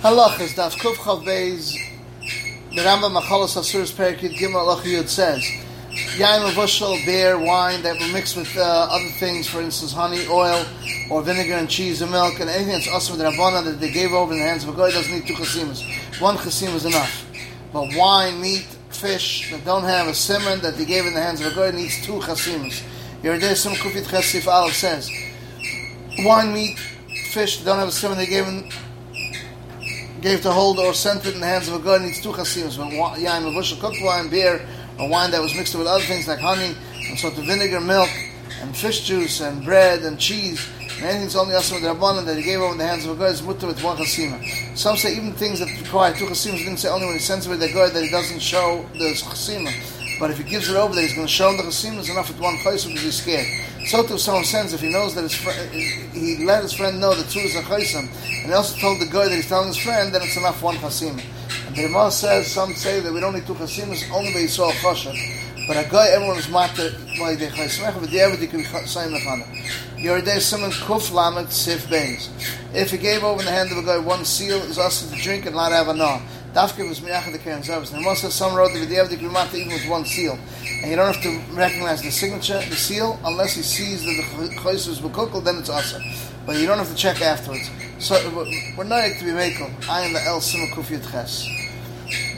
Halachas, 0.00 0.54
Daf 0.54 0.76
Kuf 0.76 0.96
Chav 0.96 1.24
the 1.24 2.82
Rambam 2.82 3.18
Maachalos 3.18 3.56
Asuros 3.56 3.90
Perikid 3.90 4.36
Gimel 4.36 4.66
Halach 4.66 4.82
Yud 4.82 5.08
says, 5.08 5.42
Yain 6.18 6.46
Mavushal, 6.46 7.02
beer, 7.06 7.38
wine 7.38 7.82
that 7.82 7.98
were 7.98 8.12
mixed 8.12 8.36
with 8.36 8.54
uh, 8.58 8.88
other 8.90 9.08
things, 9.18 9.48
for 9.48 9.62
instance, 9.62 9.94
honey, 9.94 10.26
oil, 10.28 10.66
or 11.10 11.22
vinegar 11.22 11.54
and 11.54 11.70
cheese 11.70 12.02
and 12.02 12.10
milk, 12.12 12.38
and 12.40 12.50
anything 12.50 12.78
that's 12.92 13.08
with 13.08 13.18
the 13.18 13.24
Rabbana 13.24 13.64
that 13.64 13.80
they 13.80 13.90
gave 13.90 14.12
over 14.12 14.34
in 14.34 14.38
the 14.38 14.44
hands 14.44 14.64
of 14.64 14.74
a 14.74 14.76
guy 14.76 14.90
doesn't 14.90 15.14
need 15.14 15.26
two 15.26 15.32
chasimas. 15.32 15.82
One 16.20 16.36
chasim 16.36 16.74
is 16.74 16.84
enough. 16.84 17.24
But 17.72 17.88
wine, 17.96 18.38
meat, 18.38 18.66
fish 18.90 19.50
that 19.50 19.64
don't 19.64 19.84
have 19.84 20.08
a 20.08 20.14
simon 20.14 20.60
that 20.60 20.76
they 20.76 20.84
gave 20.84 21.06
in 21.06 21.14
the 21.14 21.22
hands 21.22 21.40
of 21.40 21.50
a 21.50 21.54
guy 21.54 21.74
needs 21.74 22.04
two 22.04 22.20
chasimas. 22.20 22.82
Yoreh 23.22 23.40
Deah 23.40 23.54
Kufit 23.54 24.02
Chesif 24.02 24.46
Aleph 24.46 24.74
says, 24.74 25.10
wine, 26.18 26.52
meat, 26.52 26.78
fish 27.30 27.60
that 27.60 27.64
don't 27.64 27.78
have 27.78 27.88
a 27.88 27.92
simon 27.92 28.18
they 28.18 28.26
gave 28.26 28.46
in 28.46 28.70
gave 30.26 30.42
to 30.42 30.50
hold 30.50 30.80
or 30.80 30.92
sent 30.92 31.24
it 31.24 31.34
in 31.34 31.40
the 31.40 31.46
hands 31.46 31.68
of 31.68 31.74
a 31.74 31.78
god 31.78 32.02
needs 32.02 32.20
two 32.20 32.32
chasimas. 32.32 32.76
But 32.76 33.20
yain, 33.20 33.48
a 33.48 33.52
bushel 33.52 33.78
cooked 33.78 34.02
wine, 34.02 34.28
beer, 34.28 34.66
or 34.98 35.08
wine 35.08 35.30
that 35.30 35.40
was 35.40 35.54
mixed 35.54 35.76
with 35.76 35.86
other 35.86 36.02
things 36.02 36.26
like 36.26 36.40
honey, 36.40 36.74
and 37.08 37.16
sort 37.16 37.38
of 37.38 37.44
vinegar, 37.44 37.80
milk, 37.80 38.10
and 38.60 38.76
fish 38.76 39.06
juice, 39.06 39.40
and 39.40 39.64
bread, 39.64 40.02
and 40.02 40.18
cheese, 40.18 40.68
and 40.96 41.04
anything's 41.04 41.36
only 41.36 41.54
also 41.54 41.76
with 41.76 41.84
Rabbanan 41.84 42.26
that 42.26 42.36
he 42.36 42.42
gave 42.42 42.58
over 42.58 42.72
in 42.72 42.78
the 42.78 42.84
hands 42.84 43.04
of 43.04 43.12
a 43.12 43.14
god 43.14 43.30
is 43.34 43.42
mutter 43.42 43.68
with 43.68 43.80
one 43.84 43.98
chasima. 43.98 44.42
Some 44.76 44.96
say 44.96 45.14
even 45.14 45.32
things 45.32 45.60
that 45.60 45.68
require 45.80 46.12
two 46.12 46.26
chasimas, 46.26 46.58
didn't 46.58 46.78
say 46.78 46.88
only 46.88 47.06
when 47.06 47.14
he 47.14 47.20
sends 47.20 47.46
it 47.46 47.50
with 47.50 47.60
the 47.60 47.72
god 47.72 47.92
that 47.92 48.02
he 48.02 48.10
doesn't 48.10 48.40
show 48.40 48.84
the 48.94 49.14
chasima. 49.14 49.95
But 50.18 50.30
if 50.30 50.38
he 50.38 50.44
gives 50.44 50.70
it 50.70 50.76
over 50.76 50.94
that 50.94 51.02
he's 51.02 51.14
going 51.14 51.26
to 51.26 51.32
show 51.32 51.50
him 51.50 51.58
the 51.58 51.64
chasimas 51.64 52.10
enough 52.10 52.28
with 52.28 52.40
one 52.40 52.56
chaysim 52.56 52.88
because 52.88 53.02
he's 53.02 53.22
scared. 53.22 53.46
So 53.86 54.02
to 54.06 54.18
someone 54.18 54.44
sends 54.44 54.72
if 54.72 54.80
he 54.80 54.88
knows 54.88 55.14
that 55.14 55.22
his 55.22 55.34
he 55.34 56.44
let 56.44 56.62
his 56.62 56.72
friend 56.72 56.98
know 57.00 57.14
that 57.14 57.28
two 57.28 57.40
is 57.40 57.54
a 57.54 57.62
chaysim, 57.62 58.08
and 58.08 58.46
he 58.46 58.52
also 58.52 58.78
told 58.78 59.00
the 59.00 59.06
guy 59.06 59.28
that 59.28 59.34
he's 59.34 59.48
telling 59.48 59.68
his 59.68 59.76
friend, 59.76 60.14
then 60.14 60.22
it's 60.22 60.36
enough 60.36 60.62
one 60.62 60.76
chasim. 60.76 61.20
And 61.66 61.76
the 61.76 61.84
Ramah 61.84 62.10
says, 62.10 62.50
some 62.50 62.72
say 62.74 63.00
that 63.00 63.12
we 63.12 63.20
don't 63.20 63.34
need 63.34 63.46
two 63.46 63.54
chasimas 63.54 64.10
only 64.10 64.32
by 64.32 64.40
Yisrael 64.40 64.72
choshev. 64.72 65.14
But 65.68 65.84
a 65.84 65.88
guy, 65.90 66.08
everyone 66.08 66.38
is 66.38 66.48
matter 66.48 66.92
by 67.18 67.34
the 67.34 67.48
chaysim, 67.48 68.00
but 68.00 68.10
the 68.10 68.20
everything 68.20 68.48
can 68.48 68.60
be 68.60 68.86
saying 68.86 69.14
lechana. 69.14 69.46
Yoreh 69.98 70.24
Deah 70.24 70.40
Simon 70.40 70.70
Kuf 70.70 71.10
lamet 71.10 71.50
Sif 71.50 71.86
Beis. 71.88 72.30
If 72.74 72.90
he 72.90 72.98
gave 72.98 73.22
over 73.22 73.40
in 73.40 73.46
the 73.46 73.52
hand 73.52 73.72
of 73.72 73.78
a 73.78 73.82
guy 73.82 73.98
one 73.98 74.24
seal, 74.24 74.58
is 74.62 74.78
also 74.78 75.14
to 75.14 75.20
drink 75.22 75.46
and 75.46 75.56
not 75.56 75.72
have 75.72 75.88
a. 75.88 75.94
Dafke 76.56 76.88
was 76.88 77.00
miyach 77.00 77.30
the 77.30 77.38
Karen 77.38 77.60
Zavas. 77.60 77.92
And 77.92 78.02
Moshe 78.02 78.30
some 78.30 78.54
wrote 78.54 78.72
the 78.72 78.86
the 78.86 79.16
Grimata 79.18 79.56
even 79.56 79.74
with 79.74 79.86
one 79.90 80.06
seal. 80.06 80.38
And 80.80 80.90
you 80.90 80.96
don't 80.96 81.12
have 81.12 81.22
to 81.22 81.38
recognize 81.54 82.00
the 82.00 82.10
signature, 82.10 82.58
the 82.70 82.76
seal, 82.76 83.20
unless 83.26 83.52
he 83.52 83.60
sees 83.60 84.00
that 84.06 84.16
the 84.16 84.54
Chayis 84.54 84.88
was 84.88 84.98
Bekukal, 84.98 85.44
then 85.44 85.58
it's 85.58 85.68
awesome. 85.68 86.02
But 86.46 86.56
you 86.56 86.66
don't 86.66 86.78
have 86.78 86.88
to 86.88 86.94
check 86.94 87.20
afterwards. 87.20 87.68
So 87.98 88.14
we're 88.74 88.84
not 88.84 89.02
to 89.18 89.24
be 89.26 89.32
Mekel. 89.32 89.70
I 89.86 90.06
am 90.06 90.14
the 90.14 90.22
El 90.22 90.40
Simon 90.40 90.68
Kuf 90.68 90.84
Yud 90.86 91.02
Ches. 91.12 91.46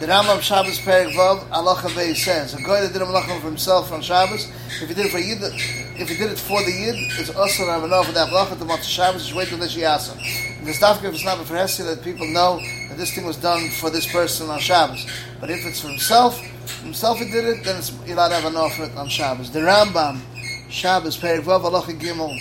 The 0.00 0.06
Rambam 0.06 0.40
Shabbos 0.40 0.80
Perik 0.80 1.12
Vav 1.12 1.48
Allah 1.52 1.80
Bey 1.94 2.12
says 2.14 2.54
a 2.54 2.56
guy 2.56 2.80
that 2.80 2.92
did 2.92 3.00
a 3.00 3.04
malachim 3.04 3.40
for 3.40 3.46
himself 3.46 3.92
on 3.92 4.02
Shabbos, 4.02 4.48
if 4.82 4.88
he 4.88 4.94
did 4.94 5.06
it 5.06 5.12
for 5.12 5.18
Yid, 5.18 5.38
if 5.42 6.08
he 6.08 6.16
did 6.16 6.32
it 6.32 6.38
for 6.40 6.60
the 6.64 6.72
Yid, 6.72 6.96
it's 7.20 7.30
also 7.30 7.66
have 7.66 7.84
enough 7.84 8.06
for 8.06 8.12
that 8.12 8.30
malacha 8.30 8.58
to 8.58 8.64
match 8.64 8.84
Shabbos. 8.84 9.26
Just 9.26 9.36
wait 9.36 9.46
till 9.46 9.58
the 9.58 9.66
Shiyasa. 9.66 10.47
The 10.68 10.74
stuff 10.74 11.02
if 11.02 11.14
it's 11.14 11.24
not 11.24 11.38
for 11.46 11.54
Hesi 11.54 11.82
that 11.86 12.04
people 12.04 12.26
know 12.26 12.60
that 12.90 12.98
this 12.98 13.14
thing 13.14 13.24
was 13.24 13.38
done 13.38 13.70
for 13.70 13.88
this 13.88 14.06
person 14.12 14.50
on 14.50 14.58
Shabbos. 14.58 15.06
But 15.40 15.48
if 15.48 15.64
it's 15.64 15.80
for 15.80 15.88
himself, 15.88 16.38
himself 16.82 17.20
he 17.20 17.24
did 17.24 17.46
it, 17.46 17.64
then 17.64 17.78
it's 17.78 17.90
allowed 18.06 18.28
to 18.28 18.50
have 18.50 18.72
for 18.74 18.84
it 18.84 18.94
on 18.94 19.08
Shabbos. 19.08 19.50
The 19.50 19.60
Rambam 19.60 20.20
Shabbos 20.68 21.16
Perik 21.16 21.44
Vav 21.44 21.64
Allah 21.64 21.80
Gimel 21.84 22.36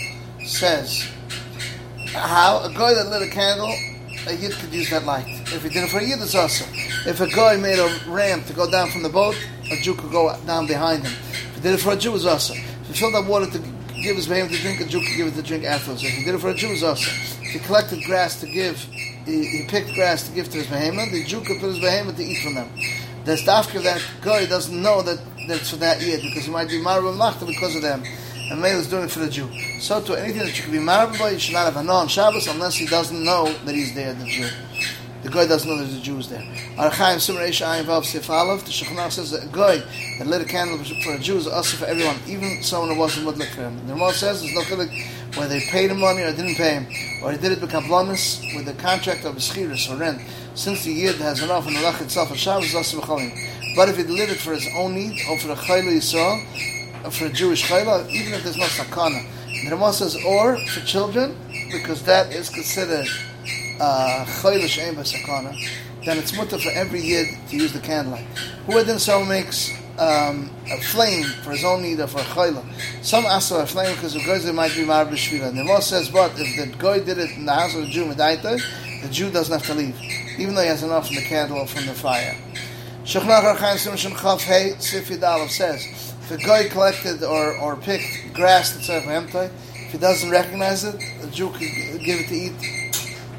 says 0.46 1.10
how 2.12 2.62
a 2.64 2.70
guy 2.74 2.92
that 2.92 3.08
lit 3.08 3.22
a 3.22 3.30
candle 3.30 3.74
a 4.26 4.34
yid 4.34 4.52
could 4.52 4.74
use 4.74 4.90
that 4.90 5.06
light. 5.06 5.24
If 5.26 5.62
he 5.62 5.70
did 5.70 5.84
it 5.84 5.88
for 5.88 5.96
a 5.96 6.04
yid, 6.04 6.20
it's 6.20 6.34
also. 6.34 6.66
If 7.08 7.22
a 7.22 7.28
guy 7.28 7.56
made 7.56 7.78
a 7.78 7.98
ramp 8.10 8.44
to 8.48 8.52
go 8.52 8.70
down 8.70 8.90
from 8.90 9.04
the 9.04 9.08
boat, 9.08 9.36
a 9.72 9.76
Jew 9.76 9.94
could 9.94 10.12
go 10.12 10.36
down 10.44 10.66
behind 10.66 11.02
him. 11.02 11.12
If 11.32 11.54
he 11.54 11.60
did 11.62 11.72
it 11.72 11.80
for 11.80 11.94
a 11.94 11.96
Jew, 11.96 12.14
it's 12.14 12.26
also. 12.26 12.52
If 12.52 12.88
he 12.88 12.92
filled 12.92 13.14
up 13.14 13.24
water 13.24 13.46
to 13.46 13.58
give 14.02 14.16
his 14.16 14.26
behemoth 14.26 14.52
to 14.52 14.60
drink, 14.60 14.80
a 14.80 14.84
Jew 14.84 15.00
could 15.00 15.16
give 15.16 15.28
it 15.28 15.34
to 15.34 15.42
drink 15.42 15.64
afterwards. 15.64 16.04
If 16.04 16.10
he 16.10 16.24
did 16.26 16.34
it 16.34 16.40
for 16.42 16.50
a 16.50 16.54
Jew, 16.54 16.68
it's 16.72 16.82
also. 16.82 17.10
He 17.50 17.58
collected 17.58 18.02
grass 18.04 18.40
to 18.40 18.46
give, 18.46 18.78
he, 19.24 19.46
he 19.46 19.66
picked 19.68 19.94
grass 19.94 20.28
to 20.28 20.34
give 20.34 20.48
to 20.50 20.58
his 20.58 20.66
behemoth, 20.66 21.10
the 21.12 21.24
Jew 21.24 21.40
could 21.40 21.60
put 21.60 21.68
his 21.68 21.80
behemoth 21.80 22.16
to 22.16 22.22
eat 22.24 22.42
from 22.42 22.54
them. 22.54 22.70
The 23.24 23.32
stafka 23.32 23.82
that 23.82 24.02
guy 24.22 24.46
doesn't 24.46 24.80
know 24.80 25.02
that 25.02 25.18
that's 25.48 25.70
for 25.70 25.76
that 25.76 26.00
yid 26.00 26.22
because 26.22 26.44
he 26.44 26.50
might 26.50 26.68
be 26.68 26.80
marble 26.80 27.12
machta 27.12 27.46
because 27.46 27.74
of 27.74 27.82
them 27.82 28.02
and 28.50 28.60
Mele 28.60 28.78
is 28.78 28.88
doing 28.88 29.04
it 29.04 29.10
for 29.10 29.20
the 29.20 29.28
Jew. 29.28 29.48
So 29.80 30.00
to 30.02 30.14
anything 30.14 30.40
that 30.40 30.56
you 30.56 30.62
can 30.62 30.72
be 30.72 30.78
married 30.78 31.18
by, 31.18 31.30
you 31.30 31.38
should 31.38 31.54
not 31.54 31.66
have 31.66 31.76
a 31.76 31.82
no 31.82 31.92
on 31.94 32.08
Shabbos 32.08 32.46
unless 32.46 32.74
he 32.74 32.86
doesn't 32.86 33.22
know 33.22 33.52
that 33.64 33.74
he's 33.74 33.94
there, 33.94 34.14
the 34.14 34.24
Jew. 34.24 34.48
The 35.28 35.34
guy 35.34 35.46
doesn't 35.46 35.68
know 35.68 35.76
there's 35.76 35.94
a 35.94 36.00
Jew 36.00 36.16
is 36.16 36.30
there. 36.30 36.40
Archaim 36.78 37.20
Simon 37.20 37.42
Reish 37.42 37.60
Ayin 37.60 37.84
Vav 37.84 38.64
the 38.64 38.70
Shechanah 38.70 39.12
says 39.12 39.30
that 39.32 39.44
a 39.44 39.48
guy 39.48 39.76
that 40.16 40.26
lit 40.26 40.40
a 40.40 40.46
candle 40.46 40.78
for 40.78 41.16
a 41.16 41.18
Jew 41.18 41.36
is 41.36 41.46
also 41.46 41.76
for 41.76 41.84
everyone, 41.84 42.16
even 42.26 42.62
someone 42.62 42.94
who 42.94 42.98
wasn't 42.98 43.26
mudlik 43.26 43.50
for 43.50 43.60
him. 43.60 43.86
The 43.86 43.92
Ramah 43.92 44.14
says 44.14 44.40
there's 44.40 44.54
no 44.54 44.62
chilik 44.62 45.36
whether 45.36 45.50
they 45.50 45.60
paid 45.66 45.90
him 45.90 46.00
money 46.00 46.22
or 46.22 46.32
didn't 46.32 46.54
pay 46.54 46.80
him, 46.80 46.86
or 47.22 47.32
he 47.32 47.36
did 47.36 47.52
it 47.52 47.60
with 47.60 47.70
kablonis, 47.70 48.40
with 48.56 48.64
the 48.64 48.72
contract 48.80 49.26
of 49.26 49.36
a 49.36 49.92
or 49.92 49.96
rent. 49.98 50.22
Since 50.54 50.84
the 50.84 50.92
Yid 50.92 51.16
has 51.16 51.42
enough 51.42 51.68
in 51.68 51.74
the 51.74 51.80
Lach 51.80 52.00
itself, 52.00 52.30
a 52.30 52.34
Shabbos 52.34 52.70
is 52.70 52.74
also 52.74 52.98
But 53.76 53.90
if 53.90 53.98
he 53.98 54.04
did 54.04 54.30
it 54.30 54.38
for 54.38 54.54
his 54.54 54.66
own 54.74 54.94
need, 54.94 55.20
or 55.28 55.38
for 55.40 55.50
a 55.50 55.56
Chayla 55.56 55.92
Yisrael, 55.92 57.12
for 57.12 57.26
a 57.26 57.32
Jewish 57.32 57.68
chayla, 57.68 58.08
even 58.08 58.32
if 58.32 58.44
there's 58.44 58.56
no 58.56 58.64
sakana. 58.64 59.26
The 59.62 59.72
Ramah 59.72 59.92
says, 59.92 60.16
or 60.24 60.56
for 60.68 60.80
children, 60.86 61.36
because 61.70 62.02
that 62.04 62.32
is 62.32 62.48
considered 62.48 63.06
sakana. 63.78 65.56
Then 66.04 66.18
it's 66.18 66.36
mutter 66.36 66.58
for 66.58 66.70
every 66.70 67.00
yid 67.00 67.28
to 67.48 67.56
use 67.56 67.72
the 67.72 67.80
candlelight. 67.80 68.26
Who 68.66 68.98
so 68.98 69.24
makes 69.24 69.72
um, 69.98 70.50
a 70.70 70.80
flame 70.80 71.24
for 71.42 71.50
his 71.50 71.64
own 71.64 71.82
need 71.82 72.00
or 72.00 72.06
for 72.06 72.20
chayla. 72.20 72.64
Some 73.02 73.26
ask 73.26 73.48
for 73.48 73.60
a 73.60 73.66
flame 73.66 73.94
because 73.96 74.14
the 74.14 74.20
guys 74.20 74.50
might 74.52 74.74
be 74.74 74.84
mar 74.84 75.04
b'shvila. 75.04 75.52
The 75.52 75.62
Ramah 75.64 75.82
says, 75.82 76.08
but 76.08 76.32
if 76.38 76.56
the 76.56 76.76
guy 76.78 77.00
did 77.00 77.18
it 77.18 77.30
in 77.36 77.46
the 77.46 77.52
house 77.52 77.74
of 77.74 77.82
the 77.82 77.88
Jew 77.88 78.04
medaita, 78.04 79.02
the 79.02 79.08
Jew 79.08 79.30
doesn't 79.30 79.52
have 79.52 79.66
to 79.66 79.74
leave, 79.74 80.00
even 80.38 80.54
though 80.54 80.62
he 80.62 80.68
has 80.68 80.82
enough 80.82 81.06
from 81.06 81.16
the 81.16 81.22
candle 81.22 81.58
or 81.58 81.66
from 81.66 81.86
the 81.86 81.94
fire. 81.94 82.36
Shechnach 83.04 83.56
Archaim 83.56 83.76
Simon 83.78 83.98
Chav 83.98 84.40
Hey 84.42 84.74
Sif 84.78 85.08
says 85.50 86.14
if 86.30 86.30
a 86.30 86.36
guy 86.36 86.68
collected 86.68 87.22
or, 87.24 87.56
or 87.56 87.76
picked 87.76 88.34
grass 88.34 88.72
that's 88.72 88.88
of 88.90 89.08
empty, 89.08 89.50
if 89.74 89.92
he 89.92 89.98
doesn't 89.98 90.30
recognize 90.30 90.84
it, 90.84 91.00
the 91.22 91.28
Jew 91.28 91.48
could 91.50 92.04
give 92.04 92.20
it 92.20 92.28
to 92.28 92.34
eat. 92.34 92.77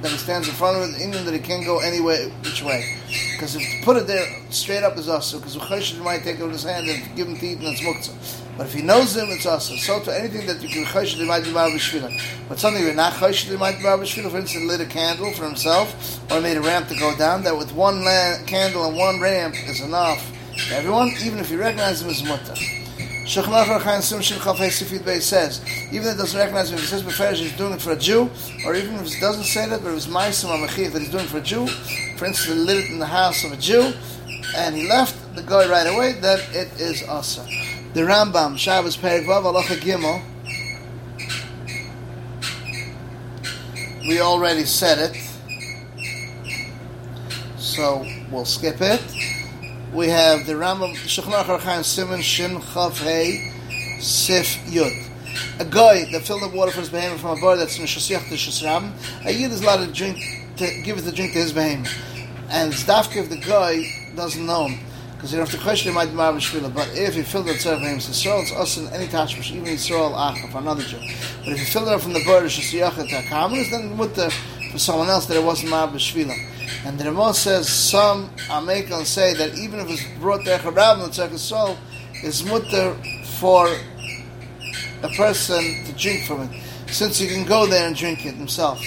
Then 0.02 0.12
he 0.12 0.18
stands 0.18 0.48
in 0.48 0.56
front 0.56 0.78
of 0.78 0.84
it, 0.84 1.02
even 1.02 1.26
that 1.26 1.34
he 1.34 1.40
can't 1.40 1.66
go 1.66 1.80
anywhere 1.80 2.30
which 2.44 2.64
way. 2.64 2.96
Because 3.34 3.56
if 3.56 3.62
you 3.62 3.84
put 3.84 3.98
it 3.98 4.08
there 4.08 4.26
straight 4.50 4.84
up 4.84 4.98
is 4.98 5.10
also, 5.10 5.40
because 5.40 5.58
Uchayshid 5.58 6.02
might 6.04 6.24
take 6.24 6.40
it 6.40 6.44
in 6.44 6.52
his 6.52 6.64
hand 6.64 6.88
and 6.90 7.16
give 7.16 7.28
him 7.28 7.38
to 7.38 7.46
eat 7.46 7.58
and 7.58 7.68
it's 7.68 7.82
muktzah. 7.82 8.46
But 8.58 8.68
if 8.68 8.74
he 8.74 8.82
knows 8.82 9.16
him, 9.16 9.30
it's 9.30 9.46
also. 9.46 9.76
So 9.76 10.02
to 10.02 10.18
anything 10.18 10.46
that 10.48 10.62
you 10.62 10.70
can 10.70 10.84
Chayshid, 10.84 11.26
might 11.26 11.44
be 11.44 11.52
Marav 11.52 12.50
But 12.50 12.60
something 12.60 12.84
you're 12.84 12.94
not 12.94 13.14
Chayshid, 13.14 13.58
might 13.58 13.78
be 13.78 13.84
Marav 13.84 14.32
For 14.32 14.38
instance, 14.38 14.66
lit 14.66 14.82
a 14.82 14.86
candle 14.86 15.32
for 15.34 15.46
himself, 15.46 16.20
or 16.32 16.42
made 16.42 16.58
a 16.58 16.62
ramp 16.62 16.88
to 16.90 16.96
go 16.96 17.16
down, 17.18 17.44
that 17.44 17.58
with 17.58 17.74
one 17.74 18.04
candle 18.46 18.86
and 18.86 18.98
one 18.98 19.22
ramp 19.22 19.56
is 19.68 19.82
enough 19.82 20.26
for 20.68 20.74
everyone, 20.74 21.10
even 21.24 21.40
if 21.40 21.50
you 21.50 21.58
recognize 21.58 22.02
him 22.02 22.10
as 22.10 22.79
mutter. 23.38 23.50
Shechnach 23.50 23.80
Rachaim 23.80 24.02
Sim 24.02 24.22
Shin 24.22 25.04
Bey 25.04 25.20
says, 25.20 25.62
even 25.92 26.08
if 26.08 26.16
it 26.16 26.18
doesn't 26.18 26.40
recognize 26.40 26.70
him, 26.70 26.76
if 26.76 26.82
he 26.82 26.88
says 26.88 27.04
Beferish 27.04 27.38
he's 27.38 27.56
doing 27.58 27.74
it 27.74 27.82
for 27.82 27.92
a 27.92 27.98
Jew, 27.98 28.30
or 28.66 28.76
even 28.76 28.96
if 28.96 29.14
he 29.14 29.20
doesn't 29.20 29.44
say 29.44 29.68
that, 29.68 29.82
but 29.82 29.90
it 29.90 29.94
was 29.94 30.08
Maisim 30.08 30.50
Amachiv 30.50 30.94
that 30.94 31.00
he's 31.00 31.12
doing 31.12 31.26
it 31.26 31.30
for 31.30 31.38
a 31.38 31.42
Jew, 31.42 31.68
for 32.18 32.26
instance, 32.26 32.46
he 32.46 32.54
lit 32.54 32.86
it 32.86 32.92
in 32.92 33.00
the 33.00 33.06
house 33.06 33.44
of 33.44 33.52
a 33.52 33.58
Jew, 33.58 33.94
and 34.56 34.76
he 34.76 34.88
left 34.88 35.16
the 35.36 35.44
guy 35.44 35.70
right 35.70 35.88
away, 35.88 36.14
then 36.14 36.40
it 36.52 36.80
is 36.80 37.04
Asa. 37.08 37.46
The 37.94 38.02
Rambam, 38.02 38.58
Shabbos 38.58 38.98
Perik 38.98 39.26
Vav, 39.26 39.44
Alacha 39.44 39.78
Gimel, 39.78 40.24
we 44.08 44.22
already 44.22 44.66
said 44.66 44.98
it, 44.98 45.16
so 47.58 48.06
we'll 48.32 48.46
skip 48.46 48.82
it 48.82 49.02
we 49.94 50.08
have 50.08 50.46
the 50.46 50.54
Rambam 50.54 50.94
Shechnach 50.94 51.46
Archaim 51.46 51.84
Simon 51.84 52.22
Shin 52.22 52.58
Chav 52.58 53.02
Hey 53.02 53.52
Sif 54.00 54.46
Yud. 54.66 55.08
A 55.60 55.66
guy 55.66 56.06
that 56.12 56.22
filled 56.22 56.44
up 56.44 56.54
water 56.54 56.72
for 56.72 56.82
his 56.82 56.90
behemoth 56.90 57.22
from 57.22 57.38
a 57.38 57.42
bar 57.42 57.58
that's 57.58 57.80
in 57.80 57.86
Shasiach 57.86 58.30
to 58.30 58.36
Shasram, 58.36 58.92
a 59.26 59.32
Yid 59.32 59.52
is 59.52 59.62
allowed 59.62 59.86
to 59.86 59.92
drink, 59.92 60.20
to 60.58 60.82
give 60.84 61.00
it 61.00 61.02
the 61.02 61.12
drink 61.12 61.34
to 61.34 61.40
his 61.40 61.54
behemoth. 61.54 61.92
And 62.50 62.72
Zdafka 62.72 63.18
if 63.18 63.30
the 63.30 63.38
guy 63.38 63.82
doesn't 64.16 64.46
know 64.46 64.68
him, 64.68 64.80
because 65.16 65.32
you 65.32 65.38
don't 65.38 65.50
have 65.50 65.58
to 65.58 65.64
question 65.64 65.90
him, 65.90 65.96
might 65.96 66.06
be 66.06 66.40
Shvila, 66.40 66.74
but 66.74 66.88
if 66.94 67.16
he 67.16 67.24
filled 67.24 67.50
it 67.50 67.66
up 67.66 67.80
behemoth, 67.80 68.04
Yisrael, 68.04 68.44
it's 68.44 68.52
us 68.52 68.78
in 68.78 68.88
any 68.90 69.08
tashmish, 69.08 69.52
even 69.52 69.66
Yisrael 69.66 70.14
Acha, 70.14 70.52
for 70.52 70.60
another 70.60 70.84
Jew. 70.84 71.00
But 71.44 71.54
if 71.54 71.60
he 71.60 71.66
filled 71.66 71.88
it 71.88 71.96
up 71.96 72.02
from 72.02 72.14
the 72.14 72.24
bar 72.26 72.44
of 72.44 72.52
Shasiach 72.52 72.96
to 72.96 73.16
Akamas, 73.16 73.72
then 73.72 73.98
with 73.98 74.16
the, 74.16 74.30
for 74.72 74.78
someone 74.78 75.10
else 75.10 75.26
that 75.26 75.38
it 75.38 75.44
wasn't 75.44 75.72
Marabish 75.72 76.14
Shvila. 76.14 76.59
And 76.86 76.98
the 76.98 77.06
Ramah 77.06 77.34
says 77.34 77.68
some 77.68 78.30
Amekan 78.48 79.06
say 79.06 79.34
that 79.34 79.58
even 79.58 79.80
if 79.82 79.90
it's 79.90 80.04
brought 80.20 80.46
to 80.46 80.58
Charab 80.58 81.04
and 81.04 81.12
Tzach 81.12 81.78
it's 82.24 82.44
mutter 82.46 82.96
for 83.40 83.68
a 85.04 85.10
person 85.16 85.84
to 85.86 85.94
drink 85.94 86.26
from 86.26 86.42
it, 86.44 86.62
since 86.88 87.20
he 87.20 87.28
can 87.28 87.46
go 87.46 87.66
there 87.66 87.86
and 87.86 87.96
drink 87.96 88.26
it 88.26 88.36
himself. 88.36 88.82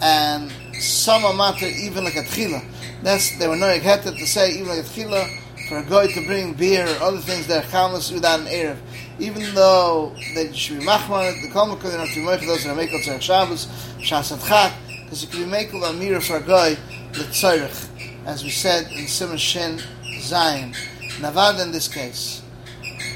And 0.00 0.52
some 0.74 1.24
amount 1.24 1.62
even 1.62 2.04
like 2.04 2.16
a 2.16 2.22
tchila. 2.22 2.64
That's 3.02 3.38
they 3.38 3.48
were 3.48 3.56
knowing 3.56 3.80
heter 3.80 4.16
to 4.16 4.26
say 4.26 4.52
even 4.52 4.68
like 4.68 4.78
a 4.78 4.82
tchila 4.82 5.28
for 5.68 5.78
a 5.78 5.84
guy 5.84 6.06
to 6.12 6.26
bring 6.26 6.54
beer 6.54 6.86
or 6.86 7.02
other 7.02 7.18
things 7.18 7.46
that 7.48 7.64
are 7.64 7.68
chamas 7.68 8.12
without 8.12 8.40
an 8.40 8.46
erev. 8.46 8.78
Even 9.18 9.54
though 9.54 10.14
they 10.34 10.52
should 10.52 10.78
be 10.78 10.84
machmar, 10.84 11.40
the 11.42 11.50
kol 11.50 11.66
makol 11.66 11.90
have 11.90 12.08
to 12.08 12.14
be 12.14 12.20
moich 12.22 12.46
those 12.46 12.64
that 12.64 12.70
are 12.70 12.80
mekel 12.80 13.00
tzarech 13.02 13.20
Shabbos, 13.20 13.66
because 13.96 15.24
it 15.24 15.30
can 15.30 15.44
be 15.44 15.50
mekel 15.50 15.88
a 15.88 15.92
mirror 15.92 16.20
for 16.20 16.36
a 16.36 16.42
guy 16.42 16.76
the 17.12 17.24
tzarech, 17.24 17.88
as 18.26 18.44
we 18.44 18.50
said 18.50 18.90
in 18.92 19.06
Simon 19.08 19.36
Shin 19.36 19.80
Zion. 20.20 20.72
Navad 21.18 21.62
in 21.62 21.72
this 21.72 21.88
case. 21.88 22.42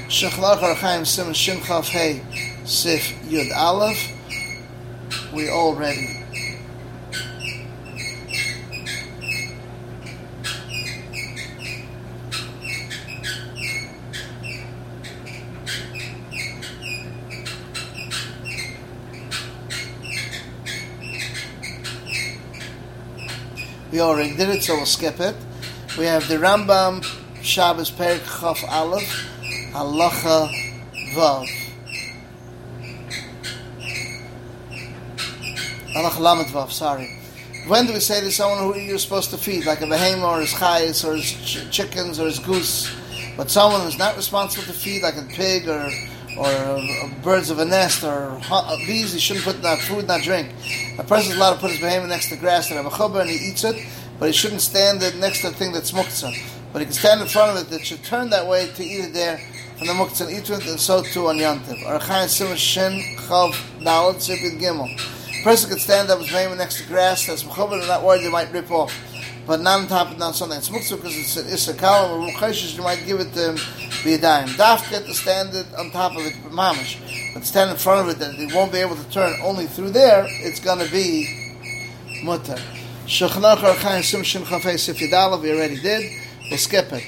Shechlach 0.07 0.59
Archaim 0.59 1.05
Simon 1.05 1.33
Shin 1.33 1.59
Chav 1.59 1.87
Hey 1.87 2.21
Sif 2.65 3.01
Yud 3.23 3.55
Aleph. 3.55 4.11
We 5.33 5.49
all 5.49 5.75
We 23.91 23.99
already 24.01 24.35
did 24.35 24.49
it, 24.49 24.63
so 24.63 24.75
we'll 24.75 24.85
skip 24.85 25.19
it. 25.19 25.35
We 25.97 26.05
have 26.05 26.27
the 26.27 26.35
Rambam 26.35 27.03
Shabbos 27.41 27.91
Perik 27.91 28.23
Chaf 28.39 28.63
Aleph 28.67 29.29
Halacha 29.71 30.49
Vav. 31.13 31.47
Halacha 35.95 36.19
Lamed 36.19 36.47
Vav. 36.47 36.71
Sorry. 36.71 37.19
When 37.67 37.85
do 37.87 37.93
we 37.93 37.99
say 37.99 38.21
to 38.21 38.31
someone 38.31 38.59
who 38.59 38.79
you're 38.79 38.97
supposed 38.97 39.29
to 39.31 39.37
feed, 39.37 39.65
like 39.65 39.81
a 39.81 39.87
behemoth 39.87 40.23
or 40.23 40.39
his 40.41 40.53
chayes 40.53 41.07
or 41.07 41.15
his 41.15 41.31
ch- 41.31 41.71
chickens 41.71 42.19
or 42.19 42.25
his 42.25 42.39
goose, 42.39 42.93
but 43.37 43.49
someone 43.49 43.81
who's 43.81 43.97
not 43.97 44.15
responsible 44.15 44.65
to 44.65 44.73
feed, 44.73 45.03
like 45.03 45.17
a 45.17 45.23
pig 45.23 45.67
or 45.67 45.89
or 46.37 46.47
uh, 46.47 47.09
birds 47.23 47.49
of 47.49 47.59
a 47.59 47.65
nest 47.65 48.03
or 48.03 48.39
uh, 48.49 48.77
bees, 48.85 49.13
he 49.13 49.19
shouldn't 49.19 49.45
put 49.45 49.61
that 49.61 49.79
food, 49.79 50.07
not 50.07 50.21
drink. 50.21 50.49
A 50.97 51.03
person's 51.03 51.35
allowed 51.35 51.55
to 51.55 51.59
put 51.59 51.71
his 51.71 51.79
behemoth 51.79 52.09
next 52.09 52.29
to 52.29 52.35
grass 52.35 52.69
and 52.69 52.77
have 52.77 52.85
a 52.85 52.95
chubbah 52.95 53.21
and 53.21 53.29
he 53.29 53.49
eats 53.49 53.63
it, 53.63 53.85
but 54.19 54.27
he 54.27 54.33
shouldn't 54.33 54.61
stand 54.61 55.01
it 55.03 55.15
next 55.17 55.41
to 55.41 55.49
the 55.49 55.55
thing 55.55 55.71
that's 55.71 55.91
muktzah. 55.91 56.37
But 56.73 56.79
he 56.79 56.85
can 56.85 56.93
stand 56.93 57.21
in 57.21 57.27
front 57.27 57.57
of 57.57 57.65
it 57.65 57.69
that 57.69 57.85
should 57.85 58.03
turn 58.03 58.29
that 58.31 58.47
way 58.47 58.67
to 58.67 58.83
eat 58.83 59.05
it 59.05 59.13
there 59.13 59.39
from 59.77 59.87
the 59.87 59.93
muktzah 59.93 60.27
and 60.27 60.37
eat 60.37 60.49
it, 60.49 60.67
and 60.67 60.79
so 60.79 61.03
too 61.03 61.27
on 61.27 61.37
Yantiv. 61.37 61.81
Or 61.85 61.99
Chayin 61.99 62.55
Shin 62.57 63.17
Chav 63.17 63.53
Dalet 63.79 64.59
Gimel. 64.59 65.39
A 65.39 65.43
person 65.43 65.69
could 65.69 65.79
stand 65.79 66.09
up 66.09 66.19
his 66.19 66.29
behemoth 66.29 66.57
next 66.57 66.81
to 66.81 66.87
grass 66.87 67.27
that's 67.27 67.43
mechubbah 67.43 67.79
and 67.79 67.87
not 67.87 68.03
worried 68.03 68.23
they 68.23 68.29
might 68.29 68.51
rip 68.51 68.71
off. 68.71 68.93
But 69.47 69.61
not 69.61 69.81
on 69.81 69.87
top 69.87 70.11
of 70.11 70.17
not 70.17 70.35
something 70.35 70.57
that's 70.57 70.69
muktzah 70.69 70.97
because 70.97 71.17
it's 71.17 71.37
an 71.37 71.47
issa 71.47 71.73
kalam 71.73 72.09
or 72.09 72.31
mukhayshish, 72.31 72.77
you 72.77 72.83
might 72.83 73.05
give 73.05 73.19
it 73.19 73.31
to 73.33 73.51
him 73.51 73.55
dime. 74.21 74.47
Daf 74.49 74.89
get 74.89 75.05
to 75.05 75.13
stand 75.13 75.53
it 75.53 75.67
on 75.77 75.91
top 75.91 76.13
of 76.13 76.25
it, 76.25 76.33
mamish. 76.49 77.33
But 77.33 77.45
stand 77.45 77.69
in 77.71 77.77
front 77.77 78.07
of 78.07 78.15
it 78.15 78.19
that 78.19 78.33
he 78.35 78.47
won't 78.53 78.71
be 78.71 78.79
able 78.79 78.95
to 78.95 79.09
turn 79.09 79.37
only 79.43 79.67
through 79.67 79.91
there, 79.91 80.25
it's 80.27 80.59
going 80.59 80.79
to 80.79 80.91
be 80.91 81.53
mutter. 82.23 82.57
Shechnach 83.05 83.57
Archaim 83.57 84.03
Sim 84.03 84.23
Shin 84.23 84.41
Chafei 84.41 84.79
Sif 84.79 84.99
we 84.99 85.51
already 85.51 85.79
did. 85.79 86.11
We'll 86.49 86.57
skip 86.57 86.91
it. 86.91 87.03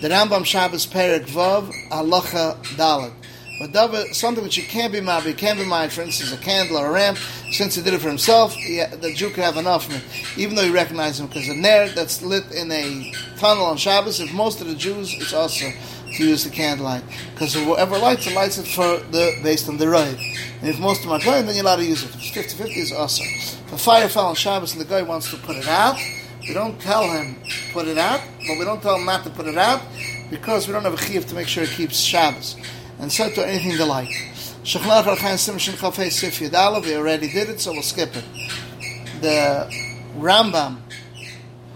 The 0.00 0.08
Rambam 0.08 0.44
Shabbos 0.44 0.86
Perik 0.86 1.26
Vav, 1.26 1.72
Halacha 1.88 2.56
Dalet. 2.76 3.19
But 3.60 3.74
something 4.14 4.42
which 4.42 4.56
you 4.56 4.62
can't 4.62 4.90
be 4.90 5.00
you 5.00 5.34
can't 5.34 5.58
be 5.58 5.66
mad, 5.66 5.92
for 5.92 6.00
instance, 6.00 6.32
a 6.32 6.38
candle 6.38 6.78
or 6.78 6.88
a 6.88 6.92
lamp, 6.92 7.18
since 7.50 7.74
he 7.74 7.82
did 7.82 7.92
it 7.92 8.00
for 8.00 8.08
himself, 8.08 8.54
he, 8.54 8.82
the 8.82 9.12
Jew 9.12 9.28
could 9.28 9.44
have 9.44 9.58
enough 9.58 9.86
even 10.38 10.56
though 10.56 10.64
he 10.64 10.70
recognizes 10.70 11.20
him, 11.20 11.26
because 11.26 11.46
a 11.46 11.54
nair 11.54 11.90
that's 11.90 12.22
lit 12.22 12.50
in 12.52 12.72
a 12.72 13.12
tunnel 13.36 13.66
on 13.66 13.76
Shabbos, 13.76 14.18
if 14.18 14.32
most 14.32 14.62
of 14.62 14.66
the 14.66 14.74
Jews, 14.74 15.12
it's 15.12 15.34
also 15.34 15.66
to 16.16 16.26
use 16.26 16.44
the 16.44 16.50
candlelight. 16.50 17.04
Because 17.34 17.52
whoever 17.52 17.98
lights 17.98 18.26
it, 18.26 18.34
lights 18.34 18.56
it 18.56 18.66
for 18.66 18.96
the 19.10 19.38
based 19.42 19.68
on 19.68 19.76
the 19.76 19.90
right. 19.90 20.18
And 20.60 20.70
if 20.70 20.80
most 20.80 21.04
of 21.04 21.10
them 21.10 21.20
are 21.20 21.42
then 21.42 21.54
you're 21.54 21.62
allowed 21.62 21.76
to 21.76 21.84
use 21.84 22.02
it. 22.02 22.14
If 22.14 22.34
it's 22.34 22.54
50-50, 22.54 22.76
it's 22.78 22.92
awesome. 22.92 23.26
If 23.26 23.72
a 23.74 23.78
fire 23.78 24.08
fell 24.08 24.24
on 24.24 24.36
Shabbos 24.36 24.72
and 24.72 24.80
the 24.80 24.88
guy 24.88 25.02
wants 25.02 25.30
to 25.32 25.36
put 25.36 25.56
it 25.56 25.68
out, 25.68 25.98
we 26.48 26.54
don't 26.54 26.80
tell 26.80 27.10
him 27.10 27.36
put 27.74 27.88
it 27.88 27.98
out, 27.98 28.22
but 28.48 28.58
we 28.58 28.64
don't 28.64 28.80
tell 28.80 28.96
him 28.96 29.04
not 29.04 29.22
to 29.24 29.30
put 29.30 29.46
it 29.46 29.58
out, 29.58 29.82
because 30.30 30.66
we 30.66 30.72
don't 30.72 30.84
have 30.84 30.94
a 30.94 31.02
chiv 31.02 31.26
to 31.26 31.34
make 31.34 31.46
sure 31.46 31.64
it 31.64 31.70
keeps 31.70 32.00
Shabbos 32.00 32.56
and 33.00 33.10
so 33.10 33.30
to 33.30 33.46
anything 33.46 33.76
they 33.76 33.84
like. 33.84 34.10
Shechlach 34.62 35.04
Archaim 35.04 35.36
Simshin 35.36 35.74
Chafei 35.74 36.12
Sif 36.12 36.38
Yadalav, 36.38 36.84
we 36.84 36.94
already 36.94 37.32
did 37.32 37.48
it, 37.48 37.60
so 37.60 37.72
we'll 37.72 37.82
skip 37.82 38.14
it. 38.14 38.24
The 39.22 39.68
Rambam, 40.18 40.78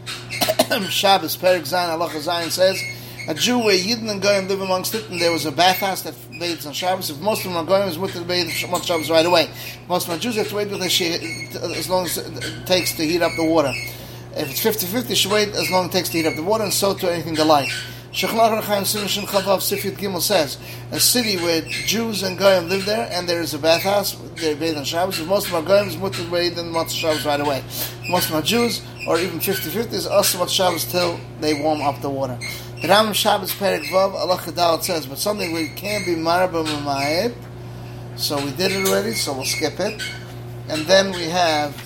Shabbos, 0.91 1.37
Perik 1.37 1.63
Zayin, 1.63 1.89
Allah 1.89 2.11
Zayin 2.11 2.51
says, 2.51 2.79
a 3.27 3.33
Jew 3.33 3.59
where 3.59 3.77
Yidden 3.77 4.11
and 4.11 4.21
Goyim 4.21 4.49
live 4.49 4.61
amongst 4.61 4.95
it, 4.95 5.09
and 5.09 5.19
there 5.19 5.33
was 5.33 5.47
a 5.47 5.53
bathhouse 5.53 6.03
that 6.03 6.15
bathes 6.39 6.67
on 6.67 6.75
Shabbos. 6.75 7.09
If 7.09 7.19
most 7.21 7.47
of 7.47 7.53
them 7.53 7.57
are 7.57 7.65
Goyim, 7.65 7.89
it's 7.89 7.97
mutter 7.97 8.19
to 8.19 8.25
bathe 8.25 8.49
on 8.71 8.83
Shabbos 8.83 9.11
right 9.11 9.25
away. 9.25 9.49
Most 9.89 10.09
of 10.09 10.15
the 10.15 10.21
Jews 10.21 10.37
have 10.37 10.49
to 10.49 10.57
wait 10.57 10.71
with 10.71 10.83
as 10.83 11.89
long 11.89 12.05
as 12.05 12.19
it 12.19 12.67
takes 12.67 12.93
to 12.97 13.03
heat 13.03 13.23
up 13.23 13.33
the 13.37 13.45
water. 13.45 13.73
If 14.37 14.51
it's 14.51 14.63
50-50, 14.63 15.09
you 15.09 15.17
should 15.17 15.33
wait 15.33 15.49
as 15.51 15.71
long 15.71 15.87
as 15.87 15.91
it 15.91 15.93
takes 15.93 16.11
to 16.11 16.19
heat 16.19 16.27
up 16.27 16.37
the 16.37 16.43
water, 16.43 16.65
and 16.65 16.73
so 16.73 16.93
to 16.93 17.11
anything 17.11 17.35
they 17.35 17.45
like. 17.45 17.71
Shechlach 18.15 18.63
Rechaim 18.63 18.87
Simon 18.87 19.09
Chavav 19.09 19.59
Sifyat 19.59 19.97
Gimel 19.97 20.21
says, 20.21 20.57
a 20.93 21.01
city 21.01 21.37
where 21.37 21.63
Jews 21.63 22.23
and 22.23 22.39
Goyim 22.39 22.69
live 22.69 22.87
there, 22.87 23.09
and 23.11 23.29
there 23.29 23.41
is 23.41 23.55
a 23.55 23.59
bathhouse, 23.59 24.15
they 24.37 24.55
bathe 24.55 24.77
on 24.77 24.85
Shabbos. 24.85 25.21
Most 25.27 25.49
of 25.49 25.55
our 25.55 25.63
Goyim 25.63 25.89
is 25.89 25.97
mutter 25.97 26.23
bathe 26.31 26.57
in 26.57 26.67
Motzah 26.67 26.91
Shabbos 26.91 27.27
right 27.27 27.41
away. 27.41 27.65
Most 28.09 28.29
of 28.29 28.37
our 28.37 28.43
Jews, 28.43 28.83
or 29.09 29.19
even 29.19 29.41
50-50, 29.41 29.93
is 29.95 30.07
also 30.07 30.39
Motzah 30.39 30.49
Shabbos 30.49 30.85
till 30.85 31.19
they 31.41 31.61
warm 31.61 31.83
up 31.83 32.01
the 32.03 32.09
water. 32.09 32.39
The 32.81 32.87
Rambam 32.87 33.15
Shabbos 33.15 33.53
Perik 33.53 33.83
Vav 33.87 34.15
Allah 34.15 34.81
says, 34.81 35.07
but 35.07 35.19
something 35.19 35.53
we 35.53 35.71
can't 35.71 36.07
be 36.07 36.15
marba 36.15 36.65
mamayit. 36.65 37.35
So 38.15 38.37
we 38.45 38.53
did 38.53 38.71
it 38.71 38.87
already, 38.87 39.15
so 39.15 39.33
we'll 39.33 39.45
skip 39.45 39.81
it. 39.81 40.01
And 40.69 40.87
then 40.87 41.11
we 41.11 41.25
have 41.25 41.77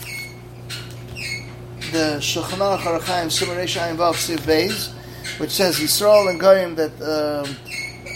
the 1.91 2.19
Shulchan 2.21 2.59
Aruch 2.59 2.81
Arachaim 2.81 3.29
Simaresh 3.31 3.81
Ayin 3.81 3.97
Vav 3.97 4.13
Siv 4.13 4.41
Beis, 4.41 4.93
which 5.37 5.51
says 5.51 5.79
Yisrael 5.79 6.31
and 6.31 6.41
Goyim 6.41 6.75
that 6.77 6.93
uh, 7.01 7.47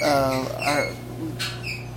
uh, 0.05 0.49
are 0.64 0.88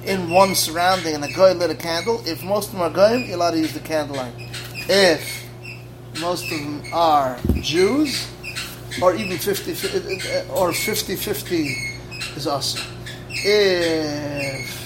in 0.05 0.29
one 0.29 0.53
surrounding 0.53 1.15
and 1.15 1.23
a 1.23 1.33
Goy 1.33 1.53
lit 1.53 1.71
a 1.71 1.75
candle. 1.75 2.21
If 2.25 2.43
most 2.43 2.67
of 2.67 2.73
them 2.73 2.81
are 2.81 2.89
Goyim, 2.89 3.23
you're 3.23 3.35
allowed 3.35 3.51
to 3.51 3.59
use 3.59 3.73
the 3.73 3.79
candlelight. 3.79 4.33
If 4.87 5.45
most 6.19 6.51
of 6.51 6.59
them 6.59 6.83
are 6.93 7.39
Jews, 7.61 8.27
or 9.01 9.15
even 9.15 9.37
50 9.37 9.71
or 10.51 10.71
50-50 10.71 12.37
is 12.37 12.47
awesome. 12.47 12.85
If 13.29 14.85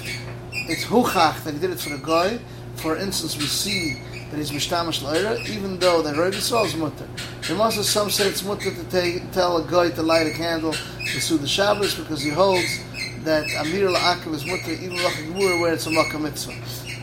it's 0.70 0.86
huchach 0.86 1.44
that 1.44 1.54
he 1.54 1.60
did 1.60 1.72
it 1.72 1.80
for 1.80 1.90
the 1.90 1.98
guy, 1.98 2.40
for 2.76 2.96
instance, 2.96 3.38
we 3.38 3.44
see 3.46 4.02
that 4.30 4.38
he's 4.38 4.52
mishtamish 4.52 5.02
leira, 5.02 5.48
even 5.50 5.80
though 5.80 6.02
the 6.02 6.14
road 6.14 6.34
Yisrael 6.34 6.66
is 6.66 6.76
mutter. 6.76 7.08
There 7.48 7.58
must 7.58 7.78
have 7.78 7.86
some 7.86 8.10
say 8.10 8.28
it's 8.28 8.44
mutter 8.44 8.72
to 8.72 8.84
take, 8.86 9.32
tell 9.32 9.58
a 9.58 9.64
guy 9.70 9.90
to 9.90 10.04
light 10.04 10.28
a 10.28 10.32
candle 10.32 10.74
to 10.74 11.22
suit 11.22 11.42
the 11.42 11.48
Shabbos 11.48 11.96
because 11.96 12.22
he 12.22 12.30
holds 12.30 12.80
that 13.24 13.44
Amir 13.60 13.90
la'akiv 13.90 14.34
is 14.34 14.46
mutter 14.46 14.72
even 14.72 14.98
la'chagmur 14.98 15.62
where 15.62 15.74
it's 15.74 15.88
a 15.88 15.92
makkah 15.92 16.20
mitzvah. 16.20 16.54